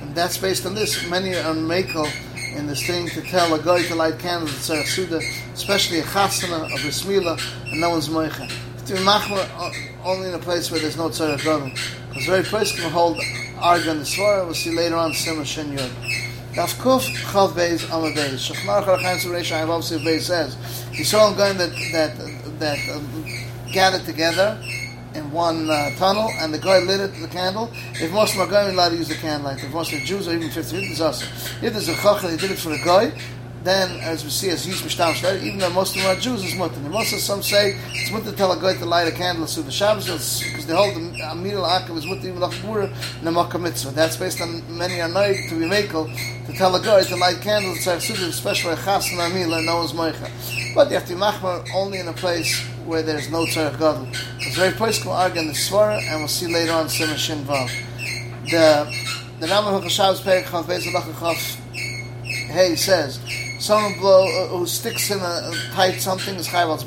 And 0.03 0.15
that's 0.15 0.39
based 0.39 0.67
on 0.67 0.75
this. 0.75 1.09
Many 1.09 1.35
are 1.35 1.55
makel 1.55 2.09
in 2.57 2.67
this 2.67 2.87
thing 2.87 3.09
to 3.09 3.23
tell 3.23 3.53
a 3.55 3.63
guy 3.63 3.83
to 3.83 3.95
light 3.95 4.19
candles 4.19 4.71
at 4.71 4.77
Tzarech 4.77 4.87
Suda, 4.87 5.21
especially 5.53 5.99
a 5.99 6.05
chasana 6.05 6.73
of 6.73 6.83
Bismillah, 6.83 7.39
and 7.67 7.81
no 7.81 7.91
one's 7.91 8.09
moicha. 8.09 8.51
To 8.87 8.93
be 8.95 9.01
machmer 9.01 9.47
uh, 9.59 10.09
only 10.09 10.29
in 10.29 10.35
a 10.35 10.39
place 10.39 10.71
where 10.71 10.81
there's 10.81 10.97
no 10.97 11.09
Tzarech. 11.09 11.43
Because 12.09 12.27
very 12.27 12.45
place 12.45 12.79
can 12.79 12.91
hold 12.91 13.21
argan 13.59 13.99
the 13.99 14.05
Svara, 14.05 14.45
we'll 14.45 14.55
see 14.55 14.75
later 14.75 14.97
on 14.97 15.13
Simon 15.13 15.45
Shin 15.45 15.73
Yod. 15.73 15.91
Daf 16.57 16.73
Kuf 16.81 17.03
Chav 17.03 17.51
Beis 17.51 17.85
Amar 17.93 18.13
Beis. 18.13 18.49
Shechmar 18.49 18.83
Charachan 18.83 19.19
Suresh 19.19 19.53
Ayin 19.53 19.67
Vav 19.69 19.83
Siv 19.85 19.99
Beis 20.03 20.23
says, 20.23 20.57
you 20.91 21.05
saw 21.05 21.29
him 21.29 21.37
going 21.37 21.59
that, 21.59 21.69
that, 21.93 22.59
that 22.59 22.79
um, 22.97 23.25
gathered 23.71 24.07
together 24.07 24.59
in 25.15 25.31
one 25.33 25.69
uh, 25.69 25.91
tunnel, 25.97 26.31
and 26.39 26.55
the 26.55 26.59
guy 26.59 26.79
lit 26.79 26.99
it 27.01 27.09
the 27.21 27.29
candle. 27.29 27.71
If 28.01 28.11
most 28.11 28.39
of 28.39 28.49
them 28.49 28.69
are 28.69 28.71
allowed 28.71 28.89
to 28.89 28.97
use 28.97 29.09
the 29.09 29.17
candlelight. 29.17 29.63
If 29.63 29.71
most 29.71 29.93
of 29.93 30.01
the 30.01 30.07
Jews 30.07 30.29
are 30.29 30.35
even 30.35 30.49
50, 30.49 30.77
it's 30.79 30.99
awesome. 30.99 31.29
If 31.63 31.75
there's 31.75 31.91
a 31.91 31.95
chachal, 31.95 32.31
he 32.31 32.39
did 32.39 32.51
it 32.53 32.59
for 32.59 32.73
a 32.73 32.79
guy, 32.83 33.13
then, 33.67 33.99
as 34.01 34.23
we 34.23 34.31
see, 34.31 34.51
as 34.51 34.65
he's 34.65 34.81
mishtam 34.81 35.13
shler, 35.13 35.43
even 35.43 35.59
though 35.59 35.71
most 35.71 35.97
of 35.97 36.03
them 36.03 36.17
are 36.17 36.21
Jews, 36.21 36.45
it's 36.45 36.55
mutter. 36.55 36.77
And 36.77 36.91
most 36.91 37.13
of 37.13 37.19
some 37.19 37.43
say 37.43 37.77
it's 37.93 38.13
mutter 38.13 38.31
to 38.31 38.37
tell 38.37 38.53
a 38.53 38.61
guy 38.61 38.75
to 38.75 38.87
light 38.87 39.09
a 39.09 39.11
candle 39.11 39.45
to 39.47 39.63
the 39.63 39.73
Shabbos 39.73 40.07
because 40.07 40.67
they 40.67 40.75
hold 40.75 40.95
the 40.95 41.21
Amir 41.23 41.59
al-Akav 41.59 41.97
is 41.97 42.07
mutter 42.07 42.29
even 42.29 42.41
lachbura 42.41 42.87
and 43.25 43.63
mitzvah. 43.63 43.91
That's 43.91 44.17
based 44.17 44.41
on 44.41 44.63
many 44.79 44.95
noig 44.95 45.49
to 45.49 45.59
be 45.59 45.67
makel 45.67 46.07
to 46.47 46.53
tell 46.53 46.77
a 46.77 46.81
guy 46.81 47.03
to 47.03 47.17
light 47.17 47.41
candles 47.41 47.83
to 47.85 48.01
Suda, 48.01 48.27
especially 48.27 48.73
a 48.73 48.77
chas 48.77 49.11
and 49.11 49.21
Amir 49.21 49.51
and 49.51 49.67
no 49.67 49.79
one's 49.79 49.93
moicha. 49.93 50.75
But 50.75 50.89
you 50.89 50.95
have 50.95 51.07
to 51.09 51.15
be 51.15 51.21
machmer 51.21 51.67
only 51.75 51.99
in 51.99 52.07
a 52.07 52.13
place 52.13 52.65
where 52.85 53.03
there's 53.03 53.31
no 53.31 53.47
tzarech 53.47 53.79
gadol. 53.81 54.07
It's 54.39 54.57
very 54.57 54.73
place 54.73 55.03
can 55.03 55.11
argue 55.11 55.41
in 55.41 55.49
the 55.49 55.55
svara, 55.55 56.01
and 56.03 56.21
we'll 56.21 56.29
see 56.29 56.47
later 56.47 56.73
on 56.73 56.89
Simon 56.89 57.17
Shin 57.17 57.45
Vav. 57.45 57.69
The 58.49 58.87
the 59.41 59.47
Rambam 59.49 59.77
of 59.77 59.83
the 59.83 59.91
Shabbos 59.91 60.21
Perek 60.21 60.45
Chav 60.45 60.65
Beis 60.65 60.85
Alach 60.85 61.13
Chav 61.15 61.37
Hey 62.49 62.77
says 62.77 63.19
Someone 63.59 63.99
blow, 63.99 64.27
uh, 64.27 64.49
who 64.49 64.67
sticks 64.67 65.11
in 65.11 65.19
a, 65.19 65.53
tight 65.73 65.99
something 65.99 66.35
is 66.35 66.47
chayv 66.47 66.69
al. 66.69 66.79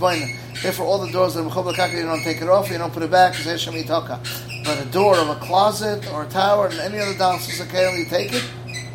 Therefore, 0.62 0.86
all 0.86 1.00
the 1.00 1.12
doors 1.12 1.34
that 1.34 1.44
mechubel 1.44 1.74
kaka, 1.74 1.98
you 1.98 2.04
don't 2.04 2.22
take 2.22 2.42
it 2.42 2.50
off, 2.50 2.70
you 2.70 2.78
don't 2.78 2.94
put 2.94 3.02
it 3.02 3.10
back, 3.10 3.34
because. 3.34 4.20
But 4.64 4.80
a 4.80 4.86
door 4.92 5.18
of 5.18 5.30
a 5.30 5.36
closet 5.36 6.12
or 6.12 6.24
a 6.24 6.28
tower 6.28 6.68
and 6.68 6.80
any 6.80 7.00
other 7.00 7.18
downstairs 7.18 7.62
okay, 7.68 7.98
you 7.98 8.06
take 8.06 8.34
it 8.34 8.46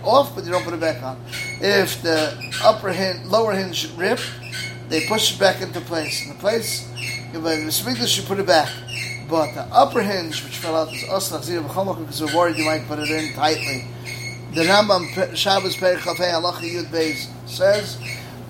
off, 0.04 0.34
but 0.34 0.44
you 0.44 0.52
don't 0.52 0.62
put 0.62 0.74
it 0.74 0.80
back 0.80 1.02
on. 1.02 1.18
If 1.60 2.00
the 2.02 2.38
upper 2.62 2.92
hinge, 2.92 3.26
lower 3.26 3.52
hinge 3.52 3.90
rip, 3.96 4.20
they 4.88 5.06
push 5.06 5.34
it 5.34 5.40
back 5.40 5.60
into 5.60 5.80
place. 5.80 6.22
In 6.22 6.28
the 6.28 6.38
place, 6.38 6.88
the 7.32 7.72
speakers, 7.72 8.16
you 8.16 8.22
put 8.22 8.38
it 8.38 8.46
back. 8.46 8.70
But 9.28 9.54
the 9.54 9.62
upper 9.72 10.02
hinge, 10.02 10.44
which 10.44 10.58
fell 10.58 10.76
out, 10.76 10.92
is 10.92 11.02
us 11.08 11.30
because 11.30 12.22
we're 12.22 12.36
worried 12.36 12.56
you 12.56 12.66
might 12.66 12.86
put 12.86 12.98
it 12.98 13.10
in 13.10 13.32
tightly. 13.32 13.86
The 14.54 14.62
Rambam 14.62 15.34
Shabbos 15.34 15.74
Perich 15.74 15.98
Chafei 15.98 16.30
Halacha 16.30 16.60
Yud 16.60 16.84
Beis 16.84 17.26
says 17.48 17.98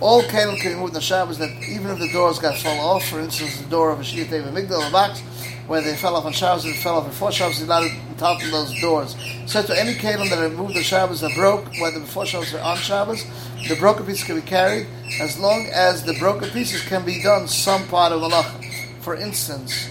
all 0.02 0.20
kelim 0.24 0.60
can 0.60 0.74
be 0.74 0.78
moved 0.78 1.02
Shabbos 1.02 1.38
that 1.38 1.48
even 1.66 1.90
if 1.92 1.98
the 1.98 2.12
doors 2.12 2.38
got 2.38 2.58
fall 2.58 2.78
off, 2.96 3.08
for 3.08 3.20
instance, 3.20 3.58
the 3.58 3.70
door 3.70 3.90
of 3.90 4.00
a 4.00 4.02
Shiyat 4.02 4.26
Teva 4.26 4.52
Migdal, 4.52 4.86
a 4.86 4.92
box, 4.92 5.20
where 5.66 5.80
they 5.80 5.96
fell 5.96 6.14
off 6.14 6.26
on 6.26 6.32
Shabbos, 6.34 6.66
and 6.66 6.74
fell 6.76 6.98
off 6.98 7.06
before 7.06 7.32
Shabbos, 7.32 7.58
you're 7.58 7.68
not 7.68 7.84
entitled 7.84 8.42
of 8.42 8.50
those 8.50 8.80
doors. 8.82 9.16
So 9.46 9.62
to 9.62 9.80
any 9.80 9.94
kelim 9.94 10.28
that 10.28 10.38
are 10.38 10.50
moved 10.50 10.76
on 10.76 10.82
Shabbos 10.82 11.22
that 11.22 11.34
broke, 11.34 11.64
whether 11.80 12.00
before 12.00 12.26
Shabbos 12.26 12.52
or 12.52 12.60
on 12.60 12.76
Shabbos, 12.76 13.24
the 13.66 13.76
broken 13.76 14.04
pieces 14.04 14.24
can 14.24 14.36
be 14.36 14.42
carried 14.42 14.86
as 15.22 15.38
long 15.38 15.70
as 15.72 16.04
the 16.04 16.18
broken 16.18 16.50
pieces 16.50 16.82
can 16.82 17.06
be 17.06 17.22
done 17.22 17.48
some 17.48 17.88
part 17.88 18.12
of 18.12 18.20
Halacha. 18.20 19.00
For 19.00 19.16
instance, 19.16 19.88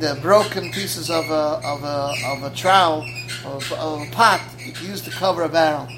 the 0.00 0.18
broken 0.20 0.70
pieces 0.70 1.08
of 1.08 1.30
a, 1.30 1.62
of 1.64 1.82
a, 1.82 2.12
of 2.26 2.42
a 2.42 2.54
trowel, 2.54 3.06
of 3.46 3.72
a 3.72 4.10
pot, 4.12 4.40
you 4.58 4.72
can 4.72 4.86
use 4.86 5.00
to 5.02 5.10
cover 5.10 5.42
a 5.42 5.48
barrel 5.48 5.88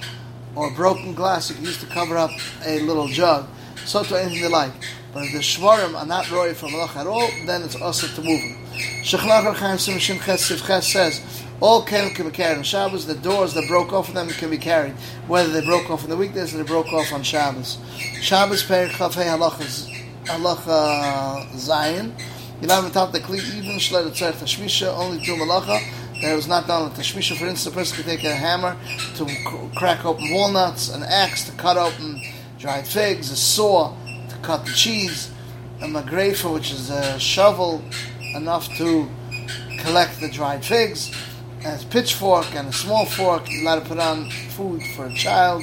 or 0.54 0.70
broken 0.72 1.14
glass 1.14 1.50
you 1.50 1.56
can 1.56 1.64
use 1.64 1.80
to 1.80 1.86
cover 1.86 2.16
up 2.16 2.30
a 2.64 2.80
little 2.80 3.08
jug. 3.08 3.46
So 3.84 4.02
to 4.02 4.20
anything 4.20 4.50
like. 4.50 4.72
But 5.14 5.24
if 5.24 5.32
the 5.32 5.38
shvarim 5.38 5.94
are 5.98 6.04
not 6.04 6.30
roy 6.30 6.52
from 6.52 6.72
malach 6.72 6.94
at 6.96 7.06
all, 7.06 7.28
then 7.46 7.62
it's 7.62 7.80
also 7.80 8.06
to 8.08 8.22
move 8.22 8.42
them. 8.42 8.56
Shechlach 9.02 9.54
Chaim 9.54 9.78
Sim 9.78 9.98
Ches 9.98 10.86
says, 10.86 11.44
all 11.60 11.84
kelim 11.84 12.14
can 12.14 12.26
be 12.26 12.32
carried 12.32 12.58
on 12.58 12.62
Shabbos. 12.62 13.06
The 13.06 13.14
doors 13.14 13.54
that 13.54 13.66
broke 13.66 13.92
off 13.92 14.08
of 14.08 14.14
them 14.14 14.28
can 14.28 14.50
be 14.50 14.58
carried, 14.58 14.92
whether 15.26 15.50
they 15.50 15.64
broke 15.64 15.90
off 15.90 16.04
on 16.04 16.10
the 16.10 16.16
weekdays 16.16 16.54
or 16.54 16.58
they 16.58 16.62
broke 16.62 16.92
off 16.92 17.12
on 17.12 17.22
Shabbos. 17.22 17.78
Shabbos 18.20 18.62
Perik 18.62 18.90
Chafei 18.90 19.24
Halacha 19.24 19.64
Halacha 20.26 21.56
Zion. 21.56 22.14
You 22.60 22.68
know, 22.68 22.82
without 22.84 23.12
the 23.12 23.20
kli 23.20 23.38
even 23.56 23.76
shlet 23.76 24.06
tzarech 24.10 24.34
tashmisha 24.34 24.92
only 24.96 25.18
do 25.24 25.34
malacha 25.36 25.80
that 26.20 26.32
it 26.32 26.36
was 26.36 26.48
not 26.48 26.66
done 26.66 26.84
with 26.84 26.98
tashmisha. 26.98 27.36
For 27.36 27.46
instance, 27.46 27.66
a 27.66 27.76
person 27.76 27.96
could 27.96 28.06
take 28.06 28.24
a 28.24 28.34
hammer 28.34 28.76
to 29.16 29.26
crack 29.76 30.04
open 30.04 30.32
walnuts, 30.32 30.88
an 30.88 31.02
axe 31.02 31.44
to 31.48 31.52
cut 31.52 31.76
open 31.76 32.20
dried 32.58 32.86
figs, 32.86 33.30
a 33.30 33.36
saw 33.36 33.94
to 34.28 34.36
cut 34.42 34.64
the 34.64 34.72
cheese, 34.72 35.30
a 35.80 35.84
magrefa, 35.84 36.52
which 36.52 36.72
is 36.72 36.90
a 36.90 37.18
shovel 37.18 37.82
enough 38.34 38.68
to 38.76 39.08
collect 39.80 40.20
the 40.20 40.28
dried 40.28 40.64
figs, 40.64 41.14
and 41.64 41.80
a 41.80 41.86
pitchfork 41.86 42.52
and 42.54 42.68
a 42.68 42.72
small 42.72 43.06
fork. 43.06 43.48
You 43.50 43.62
allowed 43.62 43.80
to 43.80 43.88
put 43.88 43.98
on 43.98 44.30
food 44.30 44.82
for 44.96 45.06
a 45.06 45.14
child. 45.14 45.62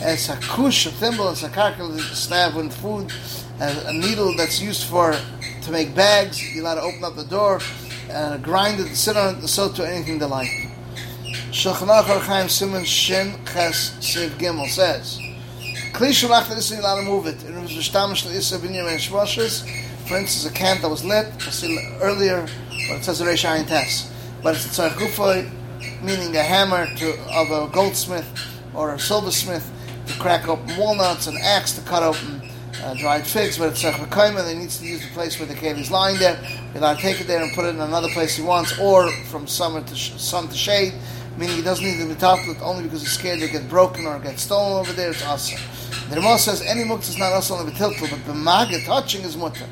It's 0.00 0.28
a 0.28 0.36
kush, 0.36 0.86
a 0.86 0.90
thimble, 0.90 1.30
it's 1.30 1.42
a 1.42 1.48
karkel 1.48 1.96
to 1.96 2.02
stab 2.14 2.54
with 2.54 2.72
food, 2.72 3.12
a, 3.60 3.88
a 3.88 3.92
needle 3.92 4.36
that's 4.36 4.60
used 4.60 4.84
for 4.84 5.16
to 5.62 5.70
make 5.70 5.94
bags. 5.94 6.54
You're 6.54 6.64
allowed 6.64 6.76
to 6.76 6.82
open 6.82 7.04
up 7.04 7.16
the 7.16 7.24
door 7.24 7.60
and 8.10 8.42
grind 8.42 8.80
it, 8.80 8.94
sit 8.94 9.16
on 9.16 9.36
it, 9.36 9.48
so 9.48 9.70
to 9.72 9.88
anything 9.88 10.18
they 10.18 10.26
like. 10.26 10.48
Shachanach 11.50 12.04
Archaim 12.04 12.48
Simon 12.48 12.84
Shin 12.84 13.34
Ches 13.44 13.90
Siv 14.00 14.30
Gimel 14.38 14.68
says, 14.68 15.18
Kli 15.92 16.10
Shalach 16.10 16.78
allowed 16.78 17.00
to 17.00 17.02
move 17.02 17.26
it. 17.26 17.42
It 17.44 17.54
was 17.60 17.74
the 17.74 17.80
Shtamish 17.80 18.24
L'Issa 18.24 18.58
Binyam 18.58 18.88
and 18.88 19.00
Shmoshes. 19.00 19.68
For 20.06 20.16
instance, 20.16 20.46
a 20.46 20.54
can 20.54 20.80
that 20.80 20.88
was 20.88 21.04
lit, 21.04 21.26
I 21.46 21.50
see 21.50 21.76
earlier, 22.00 22.46
but 22.88 22.98
it 22.98 23.04
says 23.04 23.20
a 23.20 23.26
Reish 23.26 23.44
Ayin 23.44 23.66
Tes. 23.66 24.12
But 24.42 24.54
it's 24.54 24.78
a 24.78 24.90
tzarech 24.90 25.50
meaning 26.02 26.36
a 26.36 26.42
hammer 26.42 26.86
to, 26.96 27.18
of 27.30 27.50
a 27.50 27.72
goldsmith 27.72 28.28
or 28.74 28.94
a 28.94 28.98
silversmith 28.98 29.70
to 30.06 30.14
crack 30.18 30.48
open 30.48 30.76
walnuts, 30.76 31.26
an 31.26 31.36
axe 31.42 31.72
to 31.72 31.80
cut 31.82 32.02
open 32.02 32.37
uh, 32.82 32.94
dried 32.94 33.26
figs, 33.26 33.58
but 33.58 33.70
it's 33.70 33.84
a 33.84 33.92
chakaima, 33.92 34.44
they 34.44 34.54
needs 34.56 34.78
to 34.78 34.86
use 34.86 35.00
the 35.02 35.12
place 35.12 35.38
where 35.38 35.48
the 35.48 35.54
cave 35.54 35.78
is 35.78 35.90
lying 35.90 36.18
there. 36.18 36.36
He'll 36.72 36.84
either 36.84 37.00
take 37.00 37.20
it 37.20 37.26
there 37.26 37.42
and 37.42 37.52
put 37.54 37.64
it 37.64 37.68
in 37.68 37.80
another 37.80 38.08
place 38.08 38.36
he 38.36 38.42
wants, 38.42 38.78
or 38.78 39.10
from 39.26 39.46
summer 39.46 39.82
to 39.82 39.94
sh- 39.94 40.12
sun 40.20 40.48
to 40.48 40.56
shade, 40.56 40.94
meaning 41.36 41.56
he 41.56 41.62
doesn't 41.62 41.84
need 41.84 41.98
the 41.98 42.14
mitaflet 42.14 42.60
only 42.62 42.84
because 42.84 43.00
he's 43.00 43.12
scared 43.12 43.40
to 43.40 43.48
get 43.48 43.68
broken 43.68 44.06
or 44.06 44.18
get 44.18 44.38
stolen 44.38 44.78
over 44.78 44.92
there. 44.92 45.10
It's 45.10 45.24
awesome. 45.24 45.60
The 46.10 46.16
Ramah 46.16 46.38
says 46.38 46.62
any 46.62 46.84
mukta 46.84 47.08
is 47.08 47.18
not 47.18 47.32
also 47.32 47.54
on 47.54 47.66
the 47.66 47.72
tiltul, 47.72 48.10
but 48.10 48.24
the 48.24 48.34
maga 48.34 48.80
touching 48.84 49.22
is 49.22 49.36
mutter 49.36 49.66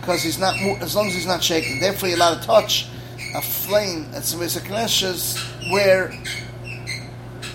because 0.00 0.22
he's 0.22 0.38
not 0.38 0.56
as 0.80 0.94
long 0.94 1.08
as 1.08 1.14
he's 1.14 1.26
not 1.26 1.42
shaking. 1.42 1.80
Therefore, 1.80 2.08
you're 2.08 2.18
allowed 2.18 2.40
to 2.40 2.46
touch 2.46 2.88
a 3.34 3.42
flame 3.42 4.06
at 4.14 4.24
some 4.24 4.40
Kneshes 4.40 5.36
where 5.70 6.10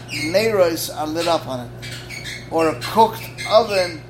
neiros 0.10 0.96
are 0.96 1.08
lit 1.08 1.28
up 1.28 1.48
on 1.48 1.68
it, 1.68 1.72
or 2.52 2.70
a 2.70 2.80
cooked 2.82 3.22
oven 3.50 4.02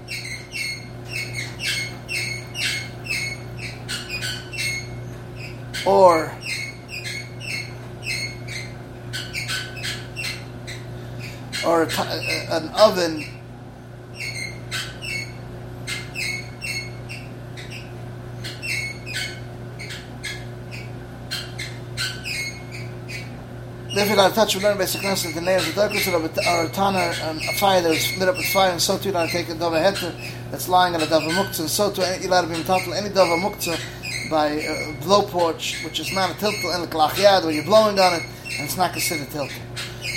or 5.85 6.31
or 11.65 11.83
an 11.83 12.69
oven. 12.69 13.25
Therefore, 23.93 24.19
I 24.19 24.29
touch 24.29 24.55
with 24.55 24.63
learn 24.63 24.77
basic 24.77 25.03
lesson 25.03 25.33
the 25.33 25.41
nails 25.41 25.67
of 25.67 25.75
the 25.75 25.81
darkness 25.81 26.07
of 26.07 26.23
a 26.23 26.69
tana 26.69 27.13
and 27.23 27.41
a 27.41 27.53
fire 27.53 27.81
that 27.81 27.89
was 27.89 28.17
lit 28.17 28.29
up 28.29 28.37
with 28.37 28.45
fire, 28.45 28.71
and 28.71 28.81
so 28.81 28.97
too, 28.97 29.15
I 29.15 29.27
take 29.27 29.49
a 29.49 29.53
dava 29.53 29.83
heter 29.83 30.15
that's 30.49 30.69
lying 30.69 30.95
on 30.95 31.01
a 31.01 31.05
dava 31.05 31.29
muktzah, 31.29 31.59
and 31.59 31.69
so 31.69 31.91
too, 31.91 32.01
to 32.01 32.47
be 32.47 32.55
entitled 32.55 32.95
any 32.95 33.09
dava 33.09 33.37
muktzah 33.37 33.77
by 34.31 34.53
uh, 34.53 34.91
a 34.91 34.93
blowtorch, 35.03 35.83
which 35.83 35.99
is 35.99 36.11
not 36.13 36.31
a 36.31 36.33
tiltel 36.35 36.73
and 36.73 36.85
a 36.85 36.87
klachiyad, 36.87 37.43
where 37.43 37.51
you're 37.51 37.65
blowing 37.65 37.99
on 37.99 38.13
it, 38.13 38.23
and 38.45 38.61
it's 38.61 38.77
not 38.77 38.93
considered 38.93 39.27
tiltel. 39.27 39.61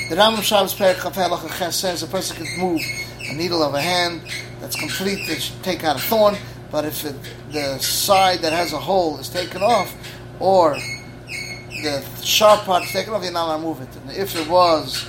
The 0.09 0.14
Rambam 0.14 0.42
Shabbos 0.42 0.73
Ches 0.73 1.76
says 1.76 2.02
a 2.02 2.06
person 2.06 2.37
can 2.37 2.59
move 2.59 2.80
a 3.28 3.35
needle 3.35 3.62
of 3.62 3.75
a 3.75 3.80
hand 3.80 4.23
that's 4.61 4.76
complete 4.76 5.26
to 5.26 5.62
take 5.62 5.83
out 5.83 5.97
a 5.97 5.99
thorn, 5.99 6.37
but 6.71 6.85
if 6.85 7.04
it, 7.04 7.16
the 7.50 7.78
side 7.78 8.38
that 8.40 8.52
has 8.52 8.73
a 8.73 8.78
hole 8.78 9.18
is 9.18 9.28
taken 9.28 9.62
off, 9.62 9.94
or 10.38 10.76
the 11.83 12.04
sharp 12.23 12.61
part 12.61 12.85
is 12.85 12.92
taken 12.92 13.12
off, 13.12 13.23
you're 13.23 13.33
not 13.33 13.47
allowed 13.47 13.56
to 13.56 13.62
move 13.62 13.80
it. 13.80 13.88
And 13.97 14.11
if 14.12 14.37
it 14.37 14.49
was 14.49 15.06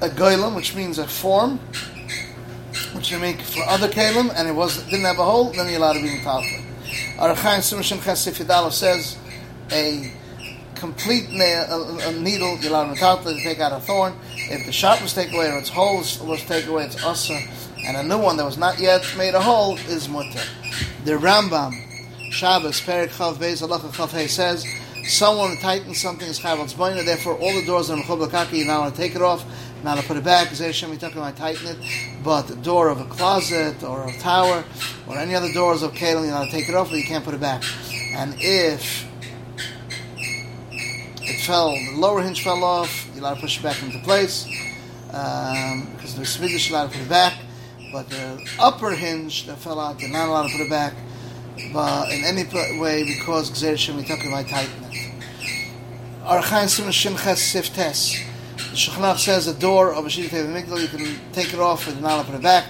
a 0.00 0.08
goylem, 0.08 0.56
which 0.56 0.74
means 0.74 0.98
a 0.98 1.06
form, 1.06 1.58
which 2.94 3.10
you 3.10 3.18
make 3.18 3.40
for 3.42 3.62
other 3.64 3.88
kalim, 3.88 4.32
and 4.34 4.48
it 4.48 4.52
was 4.52 4.82
didn't 4.84 5.04
have 5.04 5.18
a 5.18 5.24
hole, 5.24 5.52
then 5.52 5.68
you're 5.68 5.78
allowed 5.78 5.94
to 5.94 6.02
be 6.02 6.08
in. 6.08 6.59
Arachaim 7.20 7.60
Simon 7.60 7.84
Chesif 7.84 8.42
Yadalov 8.42 8.72
says 8.72 9.18
a 9.70 10.10
complete 10.74 11.28
nail, 11.28 11.66
a, 11.70 12.08
a 12.08 12.12
needle, 12.12 12.56
you're 12.60 12.70
allowed 12.70 12.94
to 12.94 13.34
take 13.42 13.60
out 13.60 13.72
a 13.72 13.80
thorn. 13.84 14.14
If 14.34 14.64
the 14.64 14.72
sharp 14.72 15.02
was 15.02 15.12
taken 15.12 15.34
away 15.34 15.50
or 15.50 15.58
its 15.58 15.68
hole 15.68 15.98
was 15.98 16.42
taken 16.46 16.70
away, 16.70 16.84
it's 16.84 17.04
asa. 17.04 17.38
And 17.86 17.98
a 17.98 18.02
new 18.02 18.16
one 18.16 18.38
that 18.38 18.46
was 18.46 18.56
not 18.56 18.78
yet 18.78 19.04
made 19.18 19.34
a 19.34 19.40
hole 19.42 19.76
is 19.76 20.08
mutter. 20.08 20.40
The 21.04 21.12
Rambam, 21.12 21.74
Shabbos, 22.32 22.80
Perik 22.80 23.10
Chav 23.10 23.34
Beis, 23.34 23.60
Halacha 23.60 23.90
Chav 23.90 24.12
Hey 24.12 24.26
says, 24.26 24.66
someone 25.04 25.58
tightens 25.58 26.00
something 26.00 26.26
is 26.26 26.38
Chaval's 26.38 26.72
Boina, 26.72 27.04
therefore 27.04 27.34
all 27.34 27.52
the 27.52 27.66
doors 27.66 27.90
are 27.90 27.98
Mechobel 27.98 28.30
Kaki, 28.30 28.60
you 28.60 28.64
now 28.64 28.80
want 28.80 28.94
to 28.94 28.98
take 28.98 29.14
it 29.14 29.20
off, 29.20 29.44
now 29.84 29.94
to 29.94 30.02
put 30.02 30.16
it 30.16 30.24
back, 30.24 30.44
because 30.44 30.58
Hashem 30.58 30.90
Yitakim, 30.90 31.22
I 31.22 31.32
tighten 31.32 31.66
it, 31.66 31.76
but 32.22 32.42
the 32.42 32.56
door 32.56 32.88
of 32.88 33.00
a 33.00 33.04
closet 33.04 33.82
or 33.82 34.08
a 34.08 34.12
tower 34.18 34.64
or 35.08 35.16
any 35.16 35.34
other 35.34 35.52
doors 35.52 35.82
of 35.82 35.92
Kalim, 35.92 36.24
you 36.24 36.30
know, 36.30 36.46
take 36.50 36.68
it 36.68 36.74
off, 36.74 36.90
but 36.90 36.98
you 36.98 37.04
can't 37.04 37.24
put 37.24 37.34
it 37.34 37.40
back. 37.40 37.62
And 38.14 38.34
if 38.38 39.06
it 40.70 41.44
fell, 41.44 41.70
the 41.70 41.96
lower 41.96 42.22
hinge 42.22 42.42
fell 42.42 42.62
off, 42.64 43.08
you're 43.14 43.22
allowed 43.22 43.34
to 43.34 43.40
push 43.40 43.58
it 43.58 43.62
back 43.62 43.82
into 43.82 43.98
place, 44.00 44.46
because 45.06 46.14
um, 46.14 46.18
the 46.18 46.26
Swedish 46.26 46.70
allowed 46.70 46.92
to 46.92 46.98
put 46.98 47.06
it 47.06 47.08
back, 47.08 47.34
but 47.92 48.08
the 48.10 48.46
upper 48.58 48.90
hinge 48.90 49.46
that 49.46 49.58
fell 49.58 49.80
out, 49.80 50.00
you're 50.00 50.10
not 50.10 50.28
allowed 50.28 50.48
to 50.48 50.56
put 50.56 50.66
it 50.66 50.70
back 50.70 50.94
but 51.72 52.10
in 52.10 52.24
any 52.24 52.44
way 52.80 53.04
because 53.04 53.50
Gzer 53.50 53.76
Shem 53.76 54.02
Yitakim, 54.02 54.32
I 54.32 54.42
tighten 54.44 54.84
it. 54.84 55.12
Archain 56.22 56.68
Simon 56.68 56.92
Shin 56.92 57.16
Ches 57.16 57.40
Siftes. 57.40 58.29
The 58.70 58.76
says 59.16 59.46
the 59.46 59.54
door 59.54 59.92
of 59.92 60.06
a 60.06 60.08
Teva 60.08 60.46
Migdal, 60.46 60.80
you 60.80 60.86
can 60.86 61.32
take 61.32 61.52
it 61.52 61.58
off 61.58 61.88
and 61.88 62.00
not 62.00 62.24
put 62.24 62.36
it 62.36 62.42
back. 62.42 62.66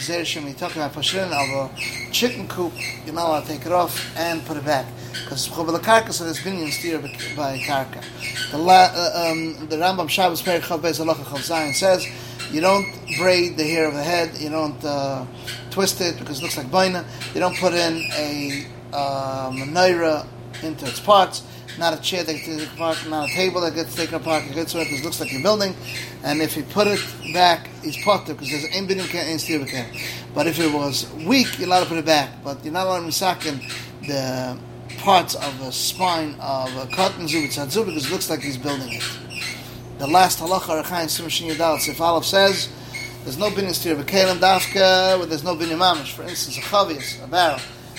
Zer 0.00 0.24
Shem 0.24 0.52
Yitakim, 0.52 0.82
I 0.82 0.88
push 0.88 1.14
it 1.14 1.18
in. 1.18 1.32
Of 1.32 1.32
a 1.32 2.10
chicken 2.10 2.48
coop, 2.48 2.72
you're 3.06 3.14
not 3.14 3.28
allowed 3.28 3.42
to 3.42 3.46
take 3.46 3.64
it 3.64 3.70
off 3.70 4.16
and 4.16 4.44
put 4.46 4.56
it 4.56 4.64
back. 4.64 4.84
Because 5.12 5.46
Chobel 5.46 5.78
Karka 5.78 6.12
said 6.12 6.26
it's 6.26 6.40
binyan 6.40 6.72
steer 6.72 6.98
by 7.36 7.58
Karka. 7.58 8.02
The, 8.50 8.58
la, 8.58 8.90
uh, 8.92 9.30
um, 9.30 9.68
the 9.68 9.76
Rambam 9.76 10.08
Shabbos 10.08 10.42
Perik 10.42 10.62
Chav 10.62 10.80
Beis 10.80 10.98
Chav 10.98 11.38
Zayin 11.38 11.72
says, 11.72 12.04
You 12.52 12.60
don't 12.60 12.92
braid 13.16 13.56
the 13.56 13.62
hair 13.62 13.86
of 13.86 13.94
the 13.94 14.02
head. 14.02 14.36
You 14.36 14.50
don't 14.50 14.84
uh, 14.84 15.24
twist 15.70 16.00
it 16.00 16.18
because 16.18 16.40
it 16.40 16.42
looks 16.42 16.56
like 16.56 16.66
baina. 16.66 17.04
You 17.32 17.38
don't 17.38 17.56
put 17.56 17.74
in 17.74 18.02
a 18.16 18.66
uh, 18.92 19.52
into 20.64 20.86
its 20.86 20.98
parts. 20.98 21.44
Not 21.78 21.98
a 21.98 22.00
chair 22.00 22.22
that 22.22 22.32
gets 22.32 22.46
taken 22.46 22.72
apart, 22.74 22.98
not 23.08 23.28
a 23.28 23.32
table 23.32 23.60
that 23.62 23.74
gets 23.74 23.94
taken 23.96 24.14
apart. 24.14 24.44
It 24.44 24.54
gets 24.54 24.74
it 24.74 25.04
looks 25.04 25.18
like 25.18 25.32
you're 25.32 25.42
building. 25.42 25.74
And 26.22 26.40
if 26.40 26.56
you 26.56 26.62
put 26.62 26.86
it 26.86 27.00
back, 27.32 27.68
he's 27.82 28.02
potter 28.04 28.34
because 28.34 28.50
there's 28.50 28.64
ein 28.76 28.86
binim 28.86 29.08
can, 29.08 29.26
ein 29.26 29.66
can. 29.66 29.86
But 30.34 30.46
if 30.46 30.60
it 30.60 30.72
was 30.72 31.12
weak, 31.26 31.58
you're 31.58 31.66
allowed 31.66 31.84
to 31.84 31.88
put 31.88 31.98
it 31.98 32.04
back. 32.04 32.30
But 32.44 32.64
you're 32.64 32.72
not 32.72 32.86
allowed 32.86 33.00
to 33.00 33.06
misakin 33.06 33.60
the 34.06 34.56
parts 34.98 35.34
of 35.34 35.60
a 35.62 35.72
spine 35.72 36.36
of 36.40 36.74
a 36.76 36.86
cotton 36.94 37.26
zu 37.26 37.42
because 37.42 37.76
it 37.76 38.10
looks 38.10 38.30
like 38.30 38.40
he's 38.40 38.56
building 38.56 38.92
it. 38.92 39.02
The 39.98 40.06
last 40.06 40.38
halacha 40.38 40.82
Rechaim 40.82 41.06
Simshin 41.06 41.50
Yadal 41.50 41.80
Sif 41.80 42.24
says 42.24 42.68
there's 43.24 43.38
no 43.38 43.50
binim 43.50 43.70
stira 43.70 44.00
b'kelim 44.00 44.38
dafka, 44.38 45.18
where 45.18 45.26
there's 45.26 45.44
no 45.44 45.56
binim 45.56 45.78
mamish. 45.78 46.12
For 46.12 46.22
instance, 46.22 46.58
a 46.58 46.60
chavius, 46.60 47.24
a 47.24 47.26
barrel 47.26 47.58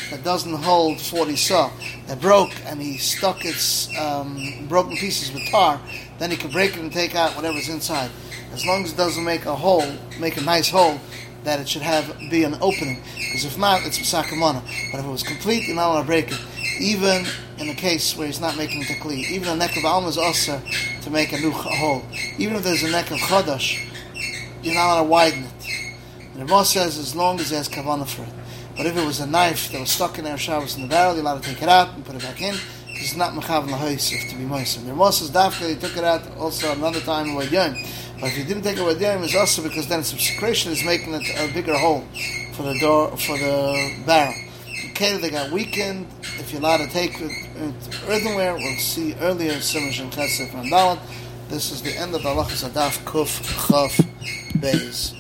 that 0.10 0.24
doesn't 0.24 0.54
hold 0.54 1.00
40 1.00 1.36
saw 1.36 1.72
that 2.08 2.22
broke 2.22 2.52
and 2.66 2.82
he 2.82 2.98
stuck 2.98 3.46
its 3.46 3.96
um, 3.98 4.66
broken 4.68 4.96
pieces 4.98 5.32
with 5.32 5.48
tar, 5.50 5.80
then 6.20 6.32
he 6.32 6.38
can 6.38 6.52
break 6.52 6.76
it 6.76 6.80
and 6.80 6.92
take 6.92 7.16
out 7.16 7.36
whatever's 7.36 7.70
inside. 7.70 8.12
As 8.54 8.66
long 8.66 8.84
as 8.84 8.94
it 8.94 8.98
doesn't 8.98 9.24
make 9.24 9.46
a 9.46 9.56
hole, 9.56 9.86
make 10.20 10.38
a 10.38 10.42
nice 10.42 10.70
hole, 10.70 11.00
that 11.44 11.60
it 11.60 11.70
should 11.70 11.82
have 11.82 12.18
be 12.30 12.44
an 12.44 12.56
opening. 12.62 13.02
Because 13.16 13.46
if 13.46 13.58
not, 13.58 13.86
it's 13.86 14.00
sakamana. 14.00 14.62
But 14.92 15.00
if 15.00 15.06
it 15.06 15.10
was 15.10 15.24
complete, 15.24 15.68
you're 15.68 15.76
not 15.76 15.92
allowed 15.92 16.02
to 16.02 16.08
break 16.08 16.32
it. 16.32 16.40
Even 16.80 17.26
in 17.58 17.68
the 17.68 17.74
case 17.74 18.18
where 18.18 18.28
he's 18.28 18.42
not 18.42 18.58
making 18.58 18.82
the 18.82 18.96
kli, 18.96 19.30
even 19.30 19.48
a 19.48 19.56
neck 19.56 19.78
of 19.78 19.86
alma 19.86 20.08
is 20.08 20.18
also 20.18 20.62
to 21.02 21.10
make 21.10 21.32
a 21.32 21.38
new 21.38 21.52
hole. 21.52 22.04
Even 22.38 22.56
if 22.58 22.64
there's 22.64 22.84
a 22.84 22.92
neck 22.92 23.12
of 23.12 23.18
chodash, 23.20 23.82
you're 24.62 24.74
not 24.74 24.86
allowed 24.86 25.04
to 25.04 25.10
widen 25.10 25.44
it. 25.44 25.52
And 26.34 26.42
the 26.42 26.54
Rambam 26.54 26.66
says 26.66 26.98
as 26.98 27.16
long 27.16 27.40
as 27.40 27.50
he 27.50 27.56
has 27.56 27.70
kavanah 27.70 28.08
for 28.08 28.24
it. 28.24 28.45
But 28.78 28.86
if 28.86 28.98
it 28.98 29.06
was 29.06 29.22
a 29.22 29.28
knife 29.28 29.72
that 29.72 29.80
was 29.80 29.90
stuck 29.90 30.18
in 30.18 30.26
there, 30.26 30.38
Shabbos 30.38 30.76
in 30.76 30.82
the 30.82 30.88
barrel, 30.88 31.14
you're 31.14 31.24
allowed 31.24 31.44
to 31.44 31.50
take 31.50 31.62
it 31.62 31.70
out 31.70 31.96
and 31.96 32.06
put 32.06 32.16
it 32.16 32.22
back 32.22 32.42
in. 32.42 32.56
It's 32.90 33.16
not 33.16 33.34
mechav 33.34 33.68
lahoisif 33.68 34.30
to 34.30 34.36
be 34.36 34.44
moisim. 34.44 34.86
The 34.86 34.92
Rambam 34.92 35.14
says 35.14 35.32
dafka 35.32 35.70
he 35.70 35.76
took 35.76 35.96
it 35.96 36.04
out 36.04 36.22
also 36.38 36.72
another 36.72 37.00
time 37.00 37.28
in 37.28 37.36
Yom. 37.52 37.76
But 38.20 38.28
if 38.28 38.38
you 38.38 38.44
didn't 38.44 38.64
take 38.64 38.78
it 38.78 39.02
Yom, 39.02 39.24
it's 39.24 39.36
also 39.36 39.64
because 39.64 39.88
then 39.88 40.00
its 40.00 40.10
secretion 40.10 40.72
is 40.72 40.84
making 40.84 41.14
it 41.14 41.24
a 41.38 41.54
bigger 41.54 41.78
hole 41.78 42.06
for 42.54 42.64
the 42.64 42.78
door 42.80 43.16
for 43.18 43.38
the 43.38 44.04
barrel. 44.06 44.34
Okay, 44.92 45.18
they 45.18 45.30
got 45.30 45.52
weakened. 45.52 46.08
If 46.40 46.52
you're 46.52 46.62
allowed 46.62 46.78
to 46.78 46.88
take 46.88 47.20
it, 47.20 47.32
earthenware, 48.08 48.56
we'll 48.56 48.78
see 48.78 49.14
earlier 49.16 49.54
Simish 49.54 50.02
and 50.02 50.12
Kesef 50.12 50.54
and 50.54 50.72
Dalit. 50.72 51.00
This 51.50 51.72
is 51.72 51.82
the 51.82 51.98
end 51.98 52.16
of 52.16 52.24
the 52.24 52.30
Halachas 52.30 52.68
Adaf 52.68 53.04
Kuf 53.04 53.42
Chaf 53.68 53.98
Beis. 54.60 55.14